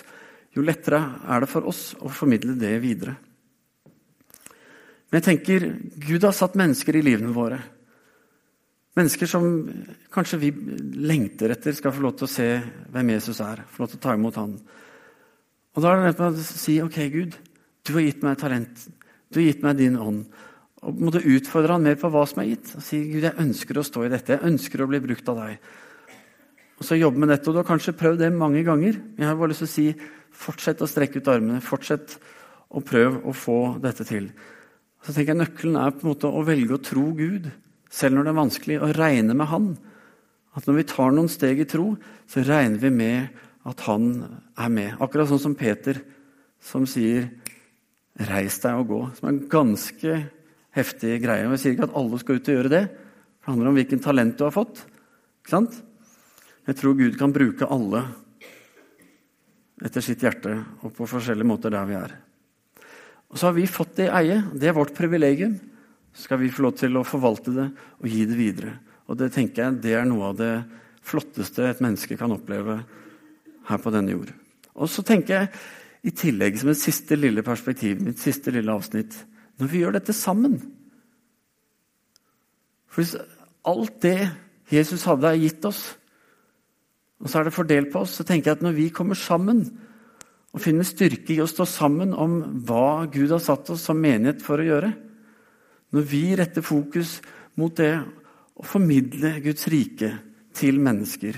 jo 0.55 0.63
lettere 0.65 1.01
er 1.27 1.43
det 1.43 1.49
for 1.51 1.67
oss 1.69 1.91
å 1.99 2.09
formidle 2.09 2.55
det 2.57 2.77
videre. 2.81 3.17
Men 5.07 5.21
jeg 5.21 5.25
tenker, 5.29 5.65
Gud 6.03 6.25
har 6.27 6.35
satt 6.35 6.57
mennesker 6.59 6.97
i 6.99 7.03
livene 7.05 7.31
våre. 7.35 7.61
Mennesker 8.97 9.29
som 9.29 9.45
kanskje 10.13 10.39
vi 10.41 10.49
lengter 11.05 11.53
etter 11.53 11.75
skal 11.77 11.93
få 11.93 12.03
lov 12.03 12.17
til 12.17 12.27
å 12.27 12.31
se 12.31 12.47
hvem 12.91 13.13
Jesus 13.13 13.39
er. 13.45 13.63
få 13.69 13.83
lov 13.83 13.91
til 13.91 13.99
å 13.99 14.03
ta 14.03 14.15
imot 14.17 14.39
han. 14.41 14.57
Og 15.75 15.83
Da 15.83 15.93
er 15.93 16.11
det 16.11 16.19
å 16.19 16.33
si 16.41 16.81
ok, 16.81 16.97
Gud, 17.13 17.37
du 17.85 17.93
har 17.93 18.01
gitt 18.01 18.23
meg 18.23 18.39
talent. 18.41 18.87
Du 19.31 19.39
har 19.39 19.45
gitt 19.45 19.63
meg 19.63 19.77
din 19.77 19.95
ånd. 19.95 20.25
Og 20.81 20.99
måtte 20.99 21.21
utfordre 21.21 21.77
han 21.77 21.83
mer 21.83 21.95
på 21.95 22.09
hva 22.09 22.25
som 22.27 22.41
er 22.41 22.51
gitt. 22.55 22.73
Og 22.75 22.83
si 22.83 22.99
Gud, 23.05 23.23
jeg 23.23 23.37
ønsker 23.37 23.77
å 23.77 23.85
stå 23.85 24.05
i 24.05 24.11
dette. 24.11 24.33
Jeg 24.33 24.49
ønsker 24.49 24.81
å 24.81 24.89
bli 24.89 24.99
brukt 25.03 25.29
av 25.29 25.43
deg. 25.43 25.61
Og 26.77 26.85
så 26.85 26.97
jobbe 26.97 27.21
med 27.21 27.29
dette. 27.29 27.47
Og 27.47 27.55
du 27.55 27.61
har 27.61 27.69
kanskje 27.69 27.95
prøvd 27.97 28.25
det 28.25 28.33
mange 28.33 28.65
ganger. 28.65 28.97
Men 28.97 29.23
jeg 29.23 29.29
har 29.29 29.39
bare 29.39 29.53
lyst 29.53 29.63
til 29.63 29.69
å 29.69 29.75
si 29.77 29.87
fortsett 30.37 30.81
å 30.81 30.89
strekke 30.89 31.21
ut 31.21 31.31
armene. 31.31 31.61
Fortsett 31.61 32.17
å 32.73 32.81
prøve 32.81 33.21
å 33.23 33.33
få 33.33 33.77
dette 33.81 34.05
til. 34.09 34.31
Så 35.05 35.13
tenker 35.13 35.33
jeg 35.33 35.41
Nøkkelen 35.41 35.77
er 35.79 35.93
på 35.95 36.05
en 36.05 36.11
måte 36.13 36.31
å 36.31 36.45
velge 36.47 36.77
å 36.77 36.83
tro 36.83 37.09
Gud, 37.17 37.49
selv 37.93 38.17
når 38.17 38.27
det 38.27 38.31
er 38.31 38.41
vanskelig, 38.41 38.79
å 38.81 38.93
regne 38.97 39.35
med 39.37 39.51
Han. 39.51 39.69
At 40.57 40.65
når 40.65 40.79
vi 40.79 40.87
tar 40.89 41.13
noen 41.13 41.29
steg 41.29 41.61
i 41.61 41.67
tro, 41.69 41.91
så 42.25 42.41
regner 42.45 42.81
vi 42.81 42.89
med 42.89 43.43
at 43.67 43.83
han 43.85 44.07
er 44.57 44.71
med. 44.73 44.95
Akkurat 45.03 45.29
sånn 45.29 45.43
som 45.43 45.55
Peter, 45.57 45.99
som 46.59 46.87
sier 46.89 47.29
'reis 48.17 48.57
deg 48.63 48.73
og 48.79 48.87
gå'. 48.87 49.15
Som 49.15 49.27
er 49.27 49.33
en 49.33 49.49
ganske 49.49 50.13
heftig 50.71 51.21
greie. 51.21 51.45
Jeg 51.45 51.59
sier 51.59 51.73
ikke 51.75 51.89
at 51.89 51.97
alle 51.97 52.19
skal 52.19 52.35
ut 52.35 52.49
og 52.49 52.55
gjøre 52.55 52.73
det. 52.73 52.85
Det 52.87 53.45
handler 53.45 53.67
om 53.67 53.77
hvilken 53.77 53.99
talent 54.01 54.37
du 54.37 54.43
har 54.43 54.55
fått. 54.55 54.85
Ikke 55.41 55.49
sant? 55.49 55.83
Jeg 56.67 56.75
tror 56.75 56.97
Gud 56.97 57.17
kan 57.17 57.31
bruke 57.31 57.69
alle 57.69 58.03
etter 59.85 60.01
sitt 60.01 60.19
hjerte 60.19 60.65
og 60.81 60.93
på 60.95 61.05
forskjellige 61.05 61.47
måter 61.47 61.69
der 61.69 61.85
vi 61.85 61.93
er. 61.93 62.26
Og 63.31 63.39
så 63.39 63.49
har 63.49 63.55
vi 63.57 63.67
fått 63.69 63.97
det 63.99 64.07
i 64.07 64.13
eie. 64.21 64.41
Det 64.53 64.69
er 64.69 64.77
vårt 64.77 64.95
privilegium. 64.95 65.57
Så 66.15 66.27
skal 66.27 66.41
vi 66.41 66.51
få 66.53 66.65
lov 66.65 66.77
til 66.79 66.95
å 66.97 67.05
forvalte 67.07 67.53
det 67.55 67.67
og 67.99 68.09
gi 68.09 68.23
det 68.29 68.37
videre. 68.37 68.75
Og 69.07 69.19
det 69.19 69.31
tenker 69.35 69.63
jeg 69.63 69.81
det 69.83 69.95
er 69.99 70.07
noe 70.07 70.31
av 70.31 70.39
det 70.39 70.53
flotteste 71.07 71.67
et 71.67 71.83
menneske 71.83 72.17
kan 72.19 72.33
oppleve 72.35 72.81
her 73.67 73.81
på 73.83 73.93
denne 73.93 74.15
jord. 74.15 74.31
Og 74.77 74.89
så 74.91 75.03
tenker 75.05 75.35
jeg 75.35 75.51
i 76.07 76.13
tillegg 76.15 76.59
som 76.59 76.71
et 76.71 76.79
siste 76.79 77.17
lille 77.17 77.43
perspektiv, 77.43 78.01
mitt 78.03 78.21
siste 78.21 78.53
lille 78.53 78.71
avsnitt 78.71 79.15
Når 79.57 79.69
vi 79.71 79.79
gjør 79.81 79.95
dette 79.97 80.13
sammen 80.13 80.59
For 82.85 83.01
hvis 83.01 83.15
alt 83.67 83.97
det 84.05 84.29
Jesus 84.71 85.07
hadde, 85.07 85.31
er 85.31 85.41
gitt 85.41 85.65
oss, 85.67 85.95
og 87.23 87.29
så 87.31 87.39
er 87.39 87.47
det 87.47 87.55
fordelt 87.55 87.89
på 87.93 88.01
oss, 88.03 88.17
så 88.19 88.25
tenker 88.27 88.51
jeg 88.51 88.59
at 88.59 88.63
når 88.65 88.75
vi 88.75 88.87
kommer 88.91 89.15
sammen 89.15 89.63
og 90.57 90.63
finne 90.63 90.85
styrke 90.87 91.35
i 91.35 91.41
å 91.43 91.49
stå 91.49 91.67
sammen 91.69 92.15
om 92.17 92.39
hva 92.65 93.05
Gud 93.13 93.29
har 93.35 93.43
satt 93.43 93.69
oss 93.73 93.85
som 93.85 93.99
menighet 94.01 94.41
for 94.43 94.59
å 94.59 94.65
gjøre 94.65 94.93
Når 95.93 96.07
vi 96.09 96.23
retter 96.35 96.65
fokus 96.65 97.19
mot 97.57 97.75
det 97.77 97.93
å 98.57 98.65
formidle 98.65 99.37
Guds 99.45 99.69
rike 99.71 100.11
til 100.57 100.81
mennesker 100.81 101.37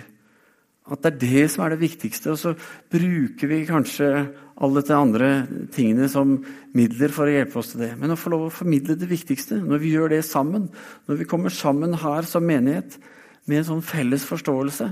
at 0.89 1.03
det 1.03 1.10
er 1.12 1.19
det 1.21 1.43
som 1.53 1.63
er 1.63 1.75
det 1.75 1.84
viktigste. 1.84 2.34
Og 2.34 2.39
så 2.41 2.55
bruker 2.91 3.51
vi 3.51 3.60
kanskje 3.67 4.08
alle 4.60 4.84
de 4.86 4.95
andre 4.95 5.29
tingene 5.73 6.10
som 6.12 6.34
midler 6.75 7.13
for 7.13 7.29
å 7.29 7.36
hjelpe 7.36 7.62
oss 7.62 7.73
til 7.73 7.84
det. 7.86 7.91
Men 7.99 8.15
å 8.15 8.19
få 8.19 8.34
lov 8.34 8.47
å 8.47 8.53
formidle 8.53 8.97
det 8.99 9.10
viktigste, 9.10 9.60
når 9.62 9.84
vi 9.84 9.93
gjør 9.93 10.15
det 10.15 10.23
sammen, 10.27 10.65
når 11.08 11.21
vi 11.21 11.29
kommer 11.29 11.53
sammen 11.53 11.93
her 12.01 12.27
som 12.27 12.47
menighet 12.47 12.97
med 13.45 13.62
en 13.62 13.69
sånn 13.69 13.86
felles 13.86 14.25
forståelse 14.27 14.89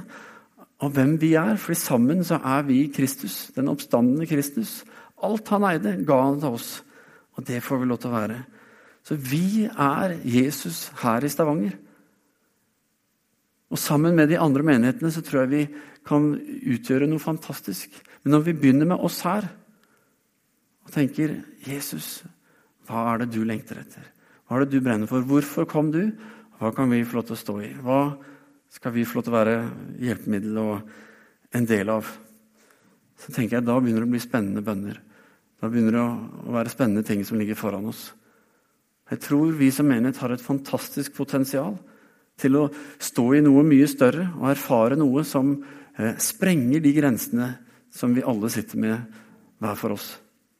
av 0.83 0.93
hvem 0.93 1.15
vi 1.21 1.31
er, 1.39 1.55
for 1.57 1.77
sammen 1.77 2.21
så 2.25 2.37
er 2.37 2.67
vi 2.67 2.83
Kristus, 2.93 3.47
den 3.55 3.69
oppstandende 3.71 4.27
Kristus. 4.29 4.83
Alt 5.25 5.49
han 5.49 5.65
eide, 5.65 5.95
ga 6.05 6.19
han 6.21 6.39
til 6.41 6.57
oss. 6.59 6.69
Og 7.37 7.45
det 7.45 7.63
får 7.65 7.81
vi 7.81 7.89
lov 7.89 8.01
til 8.01 8.11
å 8.11 8.17
være. 8.17 8.37
Så 9.07 9.17
vi 9.17 9.65
er 9.65 10.17
Jesus 10.27 10.87
her 11.01 11.25
i 11.25 11.31
Stavanger. 11.31 11.77
Og 13.71 13.79
sammen 13.81 14.15
med 14.15 14.29
de 14.31 14.39
andre 14.39 14.63
menighetene 14.63 15.11
så 15.11 15.23
tror 15.25 15.43
jeg 15.43 15.53
vi 15.53 15.63
kan 16.07 16.29
utgjøre 16.37 17.07
noe 17.09 17.19
fantastisk. 17.19 17.97
Men 18.23 18.37
når 18.37 18.45
vi 18.45 18.57
begynner 18.61 18.93
med 18.93 19.03
oss 19.03 19.21
her 19.27 19.49
og 20.85 20.93
tenker 20.93 21.41
'Jesus, 21.65 22.23
hva 22.87 23.13
er 23.13 23.17
det 23.19 23.33
du 23.33 23.43
lengter 23.43 23.81
etter?' 23.81 24.13
Hva 24.47 24.55
er 24.55 24.65
det 24.65 24.79
du 24.79 24.83
brenner 24.83 25.07
for? 25.07 25.21
Hvorfor 25.21 25.65
kom 25.67 25.91
du? 25.91 26.11
Hva 26.59 26.71
kan 26.71 26.89
vi 26.89 27.03
få 27.03 27.19
lov 27.19 27.25
til 27.27 27.35
å 27.35 27.43
stå 27.43 27.55
i? 27.61 27.73
Hva 27.83 28.15
skal 28.71 28.93
vi 28.95 29.05
få 29.07 29.19
lov 29.19 29.27
til 29.27 29.33
å 29.33 29.37
være 29.37 29.57
hjelpemiddel 30.03 30.61
og 30.61 31.57
en 31.57 31.67
del 31.67 31.91
av? 31.91 32.07
Så 33.17 33.33
tenker 33.33 33.57
jeg 33.57 33.65
Da 33.65 33.77
begynner 33.79 34.03
det 34.03 34.09
å 34.09 34.13
bli 34.13 34.21
spennende 34.21 34.63
bønner. 34.65 34.99
Da 35.57 35.69
begynner 35.71 35.95
det 35.95 36.03
å 36.03 36.55
være 36.55 36.73
spennende 36.73 37.05
ting 37.07 37.23
som 37.25 37.39
ligger 37.39 37.57
foran 37.57 37.87
oss. 37.89 38.11
Jeg 39.09 39.23
tror 39.23 39.55
vi 39.55 39.71
som 39.71 39.87
menighet 39.87 40.19
har 40.21 40.35
et 40.35 40.43
fantastisk 40.43 41.15
potensial 41.15 41.77
til 42.37 42.59
å 42.59 42.67
stå 43.01 43.25
i 43.37 43.41
noe 43.41 43.63
mye 43.65 43.87
større 43.89 44.27
og 44.35 44.51
erfare 44.51 44.99
noe 44.99 45.23
som 45.25 45.55
eh, 45.97 46.13
sprenger 46.21 46.83
de 46.83 46.93
grensene 46.93 47.49
som 47.93 48.13
vi 48.13 48.25
alle 48.25 48.51
sitter 48.53 48.83
med 48.83 49.17
hver 49.63 49.79
for 49.79 49.95
oss. 49.95 50.11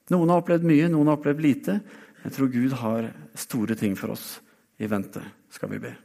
Noen 0.10 0.32
har 0.32 0.42
opplevd 0.42 0.66
mye, 0.66 0.90
noen 0.90 1.12
har 1.12 1.20
opplevd 1.20 1.44
lite. 1.44 1.80
Jeg 2.24 2.34
tror 2.34 2.52
Gud 2.56 2.76
har 2.82 3.12
store 3.38 3.78
ting 3.78 4.00
for 4.00 4.16
oss 4.16 4.38
i 4.80 4.90
vente, 4.90 5.22
skal 5.54 5.76
vi 5.76 5.84
be. 5.84 5.98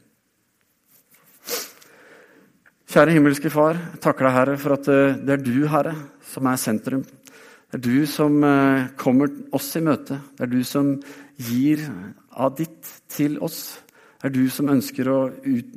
Kjære 2.93 3.15
himmelske 3.15 3.49
Far, 3.49 3.73
takker 3.97 4.27
deg, 4.27 4.33
Herre, 4.35 4.55
for 4.61 4.75
at 4.75 4.87
eh, 4.93 5.15
det 5.17 5.31
er 5.33 5.39
du, 5.41 5.63
Herre, 5.65 5.95
som 6.29 6.45
er 6.45 6.59
sentrum. 6.61 7.01
Det 7.01 7.79
er 7.79 7.81
du 7.81 8.03
som 8.05 8.35
eh, 8.45 8.83
kommer 9.01 9.31
oss 9.57 9.71
i 9.79 9.81
møte. 9.81 10.19
Det 10.37 10.45
er 10.45 10.51
du 10.51 10.59
som 10.61 10.91
gir 11.41 11.81
av 12.29 12.53
ditt 12.59 12.91
til 13.09 13.39
oss. 13.41 13.79
Det 14.21 14.29
er 14.29 14.35
du 14.35 14.43
som, 14.53 14.69
ut, 14.69 15.73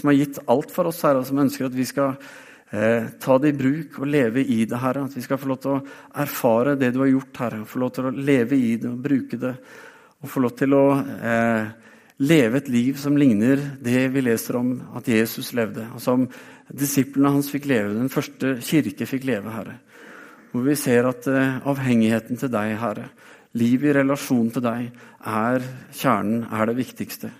som 0.00 0.08
har 0.08 0.16
gitt 0.16 0.40
alt 0.48 0.72
for 0.72 0.88
oss, 0.88 1.02
Herre, 1.04 1.20
og 1.20 1.28
som 1.28 1.42
ønsker 1.44 1.68
at 1.68 1.76
vi 1.76 1.84
skal 1.90 2.16
eh, 2.72 3.12
ta 3.20 3.36
det 3.42 3.52
i 3.52 3.58
bruk 3.60 4.00
og 4.00 4.08
leve 4.14 4.40
i 4.40 4.62
det, 4.64 4.80
Herre. 4.80 5.04
At 5.10 5.20
vi 5.20 5.26
skal 5.26 5.42
få 5.42 5.52
lov 5.52 5.60
til 5.60 5.76
å 5.76 5.82
erfare 6.24 6.78
det 6.80 6.94
du 6.96 7.02
har 7.02 7.12
gjort, 7.12 7.42
Herre. 7.42 7.66
Få 7.68 7.84
lov 7.84 7.92
til 7.98 8.08
å 8.08 8.14
leve 8.16 8.56
i 8.56 8.78
det 8.80 8.94
og 8.94 9.04
bruke 9.04 9.44
det. 9.44 9.52
Og 10.24 10.32
få 10.32 10.46
lov 10.46 10.56
til 10.56 10.80
å 10.80 10.86
eh, 11.04 11.68
leve 12.22 12.60
et 12.60 12.68
liv 12.72 12.96
som 13.00 13.16
ligner 13.18 13.60
det 13.82 14.06
vi 14.14 14.22
leser 14.24 14.58
om 14.60 14.70
at 14.96 15.08
Jesus 15.08 15.52
levde. 15.56 15.84
Og 15.94 16.02
som 16.02 16.26
disiplene 16.72 17.34
hans 17.34 17.50
fikk 17.52 17.68
leve, 17.70 17.94
den 17.94 18.12
første 18.12 18.56
kirke 18.64 19.08
fikk 19.08 19.26
leve, 19.28 19.52
Herre. 19.52 19.78
Hvor 20.52 20.64
vi 20.64 20.76
ser 20.78 21.08
at 21.08 21.26
eh, 21.28 21.58
avhengigheten 21.68 22.40
til 22.40 22.52
deg, 22.52 22.76
Herre, 22.80 23.10
livet 23.56 23.90
i 23.90 23.98
relasjon 23.98 24.48
til 24.54 24.64
deg, 24.64 24.88
er 25.26 25.66
kjernen, 25.92 26.46
er 26.48 26.70
det 26.70 26.78
viktigste. 26.78 27.30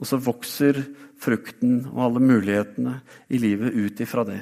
Og 0.00 0.08
så 0.08 0.20
vokser 0.22 0.78
frukten 1.20 1.82
og 1.90 2.04
alle 2.06 2.22
mulighetene 2.24 2.94
i 3.28 3.40
livet 3.42 3.74
ut 3.74 4.00
ifra 4.00 4.24
det. 4.28 4.40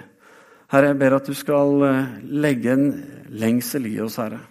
Herre, 0.68 0.92
jeg 0.92 1.00
ber 1.00 1.16
at 1.16 1.28
du 1.28 1.34
skal 1.34 1.88
eh, 1.88 2.14
legge 2.44 2.74
en 2.74 2.88
lengsel 3.40 3.88
i 3.88 3.96
oss, 4.04 4.20
Herre. 4.20 4.42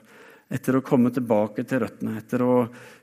Etter 0.47 0.77
å 0.77 0.83
komme 0.85 1.11
tilbake 1.11 1.65
til 1.67 1.81
røttene, 1.83 2.21
etter 2.21 2.43
å 2.45 2.53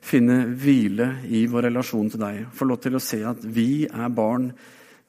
finne 0.01 0.47
hvile 0.57 1.11
i 1.29 1.43
vår 1.51 1.69
relasjon 1.69 2.09
til 2.13 2.23
deg. 2.23 2.39
Få 2.57 2.69
lov 2.69 2.81
til 2.81 2.97
å 2.97 3.03
se 3.05 3.21
at 3.29 3.43
vi 3.45 3.85
er 3.85 4.15
barn 4.17 4.49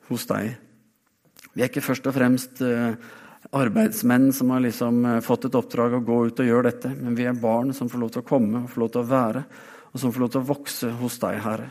hos 0.09 0.25
deg. 0.27 0.57
Vi 1.55 1.63
er 1.63 1.71
ikke 1.71 1.85
først 1.85 2.09
og 2.11 2.17
fremst 2.17 2.59
eh, 2.65 2.97
arbeidsmenn 3.55 4.33
som 4.35 4.51
har 4.51 4.65
liksom 4.65 5.05
eh, 5.05 5.21
fått 5.23 5.47
et 5.47 5.55
oppdrag 5.55 5.95
å 5.95 6.03
gå 6.03 6.19
ut 6.27 6.43
og 6.43 6.49
gjøre 6.49 6.67
dette, 6.67 6.91
men 6.97 7.15
vi 7.15 7.27
er 7.29 7.39
barn 7.39 7.71
som 7.77 7.87
får 7.91 8.03
lov 8.03 8.11
til 8.11 8.25
å 8.25 8.27
komme 8.27 8.65
og 8.65 8.73
får 8.73 8.83
lov 8.83 8.91
til 8.91 9.03
å 9.05 9.09
være, 9.13 9.45
og 9.91 10.01
som 10.01 10.11
får 10.11 10.25
lov 10.25 10.33
til 10.33 10.43
å 10.43 10.49
vokse 10.49 10.91
hos 10.99 11.19
deg, 11.23 11.39
Herre. 11.45 11.69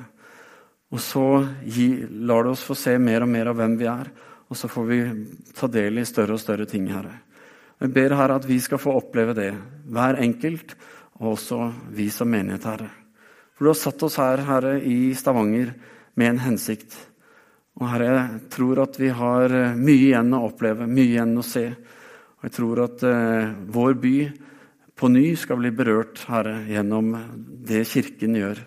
Og 0.95 1.03
så 1.03 1.27
gi, 1.67 1.89
lar 2.25 2.47
du 2.47 2.55
oss 2.55 2.65
få 2.65 2.77
se 2.79 2.97
mer 3.03 3.27
og 3.27 3.33
mer 3.35 3.53
av 3.53 3.61
hvem 3.61 3.77
vi 3.81 3.91
er, 3.91 4.09
og 4.49 4.57
så 4.57 4.71
får 4.71 4.89
vi 4.89 4.99
ta 5.57 5.69
del 5.69 6.01
i 6.01 6.09
større 6.09 6.37
og 6.37 6.41
større 6.41 6.69
ting, 6.71 6.89
Herre. 6.93 7.19
Jeg 7.83 7.95
ber 7.95 8.14
Herre 8.14 8.39
at 8.39 8.47
vi 8.49 8.61
skal 8.62 8.81
få 8.81 8.95
oppleve 9.01 9.35
det, 9.37 9.51
hver 9.91 10.20
enkelt, 10.22 10.77
og 11.20 11.35
også 11.35 11.72
vi 11.95 12.09
som 12.12 12.31
menighet, 12.31 12.66
Herre. 12.68 12.91
For 13.55 13.66
du 13.66 13.70
har 13.70 13.79
satt 13.79 14.03
oss 14.07 14.18
her, 14.18 14.43
Herre, 14.47 14.79
i 14.83 15.14
Stavanger 15.14 15.75
med 16.18 16.33
en 16.33 16.43
hensikt. 16.47 16.95
Og 17.81 17.89
Herre, 17.91 18.11
jeg 18.14 18.41
tror 18.55 18.85
at 18.85 18.99
vi 19.01 19.11
har 19.14 19.55
eh, 19.55 19.79
mye 19.79 20.09
igjen 20.11 20.35
å 20.37 20.45
oppleve, 20.49 20.87
mye 20.87 21.11
igjen 21.16 21.35
å 21.39 21.47
se. 21.47 21.64
Og 22.39 22.47
jeg 22.47 22.55
tror 22.55 22.83
at 22.85 23.03
eh, 23.09 23.55
vår 23.75 23.97
by 24.03 24.16
på 24.95 25.11
ny 25.11 25.25
skal 25.39 25.59
bli 25.59 25.72
berørt, 25.75 26.22
Herre, 26.31 26.61
gjennom 26.70 27.11
det 27.66 27.83
Kirken 27.91 28.39
gjør. 28.39 28.61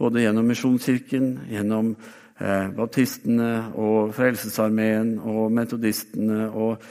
Både 0.00 0.24
gjennom 0.24 0.50
Misjonskirken, 0.50 1.30
gjennom 1.52 1.92
eh, 1.94 2.66
baptistene 2.74 3.52
og 3.78 4.10
Frelsesarmeen 4.16 5.16
og 5.22 5.50
metodistene 5.54 6.48
og 6.50 6.82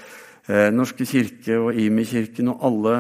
Norske 0.49 1.05
kirke 1.05 1.59
og 1.61 1.77
Imi-kirken 1.77 2.47
og 2.49 2.63
alle 2.65 2.93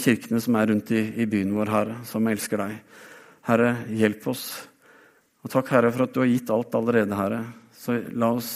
kirkene 0.00 0.40
som 0.42 0.56
er 0.58 0.72
rundt 0.72 0.90
i, 0.90 1.04
i 1.22 1.26
byen 1.30 1.52
vår, 1.54 1.70
Herre, 1.70 1.98
som 2.08 2.26
elsker 2.26 2.58
deg. 2.58 2.72
Herre, 3.46 3.68
hjelp 3.94 4.26
oss. 4.32 4.48
Og 5.46 5.52
takk, 5.52 5.70
Herre, 5.76 5.92
for 5.94 6.08
at 6.08 6.16
du 6.16 6.18
har 6.24 6.30
gitt 6.30 6.50
alt 6.50 6.74
allerede, 6.74 7.14
Herre. 7.14 7.38
Så 7.78 8.00
la 8.18 8.32
oss 8.34 8.50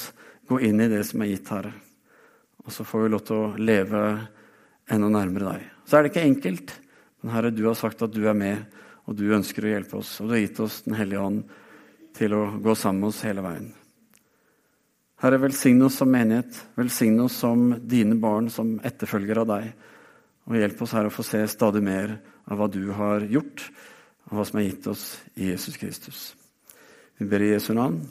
gå 0.51 0.59
inn 0.67 0.83
i 0.83 0.91
det 0.91 1.05
som 1.07 1.23
er 1.23 1.31
gitt, 1.31 1.53
Herre. 1.55 1.71
Og 2.67 2.75
så 2.75 2.87
får 2.87 3.05
vi 3.05 3.13
lov 3.13 3.23
til 3.27 3.39
å 3.39 3.53
leve 3.63 4.03
enda 4.91 5.11
nærmere 5.15 5.53
deg. 5.55 5.69
Så 5.87 5.99
er 5.99 6.03
det 6.03 6.13
ikke 6.13 6.27
enkelt, 6.27 6.75
men 7.23 7.35
Herre, 7.37 7.53
du 7.55 7.63
har 7.69 7.79
sagt 7.79 8.03
at 8.03 8.15
du 8.15 8.25
er 8.27 8.39
med, 8.39 8.81
og 9.07 9.19
du 9.19 9.29
ønsker 9.35 9.67
å 9.67 9.73
hjelpe 9.73 10.01
oss. 10.03 10.17
Og 10.21 10.29
du 10.29 10.37
har 10.37 10.43
gitt 10.43 10.61
oss 10.63 10.83
Den 10.87 10.99
hellige 10.99 11.23
ånd 11.23 11.47
til 12.19 12.35
å 12.37 12.43
gå 12.63 12.75
sammen 12.79 13.07
med 13.07 13.15
oss 13.15 13.23
hele 13.27 13.47
veien. 13.47 13.71
Herre, 15.23 15.39
velsigne 15.39 15.87
oss 15.87 16.01
som 16.01 16.11
menighet, 16.11 16.57
velsigne 16.75 17.23
oss 17.23 17.37
som 17.45 17.69
dine 17.87 18.17
barn, 18.19 18.49
som 18.51 18.75
etterfølger 18.83 19.39
av 19.45 19.51
deg. 19.53 19.69
Og 20.51 20.59
hjelp 20.59 20.83
oss, 20.83 20.95
her 20.99 21.07
å 21.07 21.15
få 21.15 21.23
se 21.27 21.45
stadig 21.47 21.85
mer 21.87 22.17
av 22.51 22.59
hva 22.59 22.67
du 22.67 22.83
har 22.97 23.23
gjort, 23.31 23.69
og 24.27 24.35
hva 24.35 24.49
som 24.49 24.59
er 24.59 24.67
gitt 24.67 24.91
oss 24.91 25.07
i 25.37 25.53
Jesus 25.53 25.79
Kristus. 25.79 26.25
Vi 27.23 27.31
ber 27.31 27.47
i 27.47 27.53
Jesu 27.53 27.71
navn. 27.79 28.03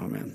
Amen. 0.00 0.32